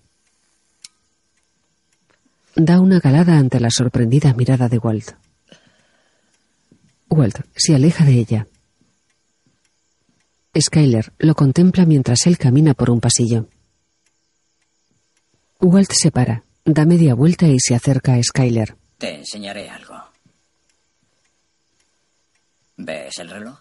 Da 2.57 2.81
una 2.81 2.99
calada 3.03 3.37
ante 3.37 3.61
la 3.61 3.69
sorprendida 3.71 4.33
mirada 4.33 4.71
de 4.71 4.79
Walt. 4.79 5.22
Walt 7.13 7.41
se 7.55 7.75
aleja 7.75 8.05
de 8.05 8.13
ella. 8.13 8.47
Skyler 10.59 11.13
lo 11.19 11.35
contempla 11.35 11.85
mientras 11.85 12.27
él 12.27 12.39
camina 12.39 12.75
por 12.75 12.91
un 12.91 13.01
pasillo. 13.01 13.49
Walt 15.61 15.93
se 15.93 16.11
para, 16.11 16.45
da 16.65 16.85
media 16.87 17.15
vuelta 17.15 17.47
y 17.47 17.59
se 17.59 17.75
acerca 17.75 18.15
a 18.15 18.23
Skyler. 18.23 18.77
Te 18.99 19.17
enseñaré 19.17 19.69
algo. 19.69 19.95
¿Ves 22.77 23.19
el 23.19 23.31
reloj? 23.31 23.61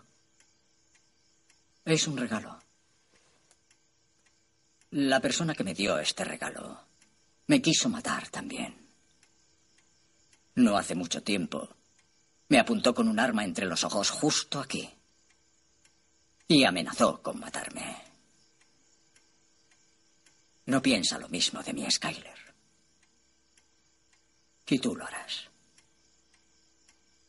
Es 1.86 2.08
un 2.08 2.18
regalo. 2.18 2.58
La 4.92 5.20
persona 5.20 5.54
que 5.54 5.64
me 5.64 5.74
dio 5.74 6.00
este 6.00 6.24
regalo 6.24 6.80
me 7.48 7.62
quiso 7.62 7.90
matar 7.90 8.30
también. 8.30 8.76
No 10.56 10.78
hace 10.78 10.96
mucho 10.96 11.22
tiempo 11.22 11.70
me 12.52 12.60
apuntó 12.60 12.94
con 12.94 13.08
un 13.08 13.18
arma 13.18 13.46
entre 13.46 13.66
los 13.66 13.86
ojos 13.86 14.10
justo 14.10 14.60
aquí 14.60 14.90
y 16.50 16.66
amenazó 16.66 17.22
con 17.22 17.40
matarme. 17.40 17.96
No 20.66 20.82
piensa 20.82 21.18
lo 21.18 21.30
mismo 21.30 21.64
de 21.64 21.74
mi 21.74 21.90
Skyler. 21.90 22.54
Y 24.68 24.80
tú 24.80 24.98
lo 24.98 25.06
harás. 25.06 25.50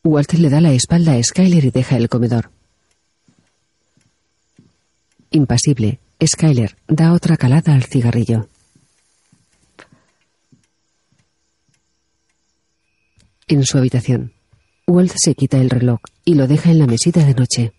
Walt 0.03 0.33
le 0.33 0.51
da 0.51 0.61
la 0.61 0.73
espalda 0.73 1.12
a 1.12 1.23
Skyler 1.23 1.66
y 1.66 1.70
deja 1.70 1.97
el 1.97 2.09
comedor. 2.09 2.51
Impasible, 5.31 6.01
Skyler 6.20 6.77
da 6.89 7.12
otra 7.12 7.37
calada 7.37 7.75
al 7.75 7.85
cigarrillo. 7.85 8.49
En 13.47 13.64
su 13.64 13.79
habitación, 13.79 14.33
Walt 14.93 15.14
se 15.16 15.34
quita 15.34 15.57
el 15.57 15.70
reloj 15.70 16.01
y 16.22 16.34
lo 16.34 16.47
deja 16.47 16.70
en 16.70 16.78
la 16.78 16.86
mesita 16.86 17.24
de 17.24 17.32
noche. 17.32 17.72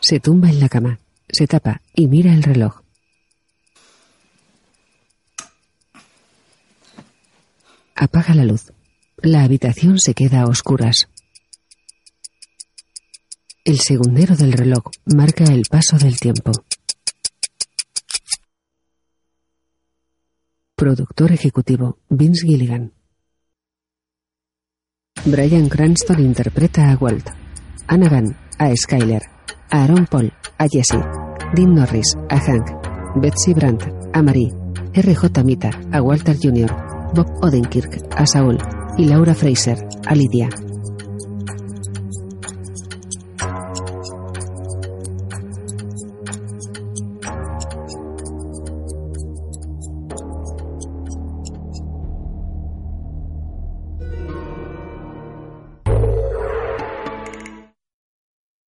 Se 0.00 0.18
tumba 0.18 0.50
en 0.50 0.58
la 0.58 0.68
cama, 0.68 0.98
se 1.28 1.46
tapa 1.46 1.82
y 1.94 2.08
mira 2.08 2.32
el 2.32 2.42
reloj. 2.42 2.80
Apaga 7.94 8.34
la 8.34 8.44
luz. 8.44 8.72
La 9.18 9.44
habitación 9.44 10.00
se 10.00 10.14
queda 10.14 10.40
a 10.40 10.46
oscuras. 10.46 11.06
El 13.64 13.78
segundero 13.78 14.34
del 14.34 14.52
reloj 14.52 14.82
marca 15.04 15.44
el 15.44 15.62
paso 15.70 15.96
del 15.96 16.18
tiempo. 16.18 16.50
Productor 20.74 21.30
ejecutivo 21.30 22.00
Vince 22.08 22.44
Gilligan. 22.46 22.99
Brian 25.24 25.68
Cranston 25.68 26.20
interpreta 26.20 26.90
a 26.90 26.96
Walt. 26.96 27.30
Anna 27.86 28.08
Gunn 28.08 28.36
a 28.58 28.74
Skyler. 28.74 29.22
Aaron 29.70 30.06
Paul 30.06 30.32
a 30.58 30.66
Jesse. 30.66 31.00
Dean 31.54 31.74
Norris 31.74 32.16
a 32.28 32.36
Hank. 32.36 32.66
Betsy 33.16 33.54
Brandt 33.54 33.84
a 34.12 34.22
Marie, 34.22 34.52
R.J. 34.94 35.42
Mita 35.44 35.70
a 35.92 36.00
Walter 36.00 36.36
Jr., 36.36 36.72
Bob 37.14 37.26
Odenkirk 37.42 37.98
a 38.16 38.26
Saul 38.26 38.58
y 38.96 39.06
Laura 39.06 39.34
Fraser 39.34 39.78
a 40.06 40.14
Lidia. 40.14 40.48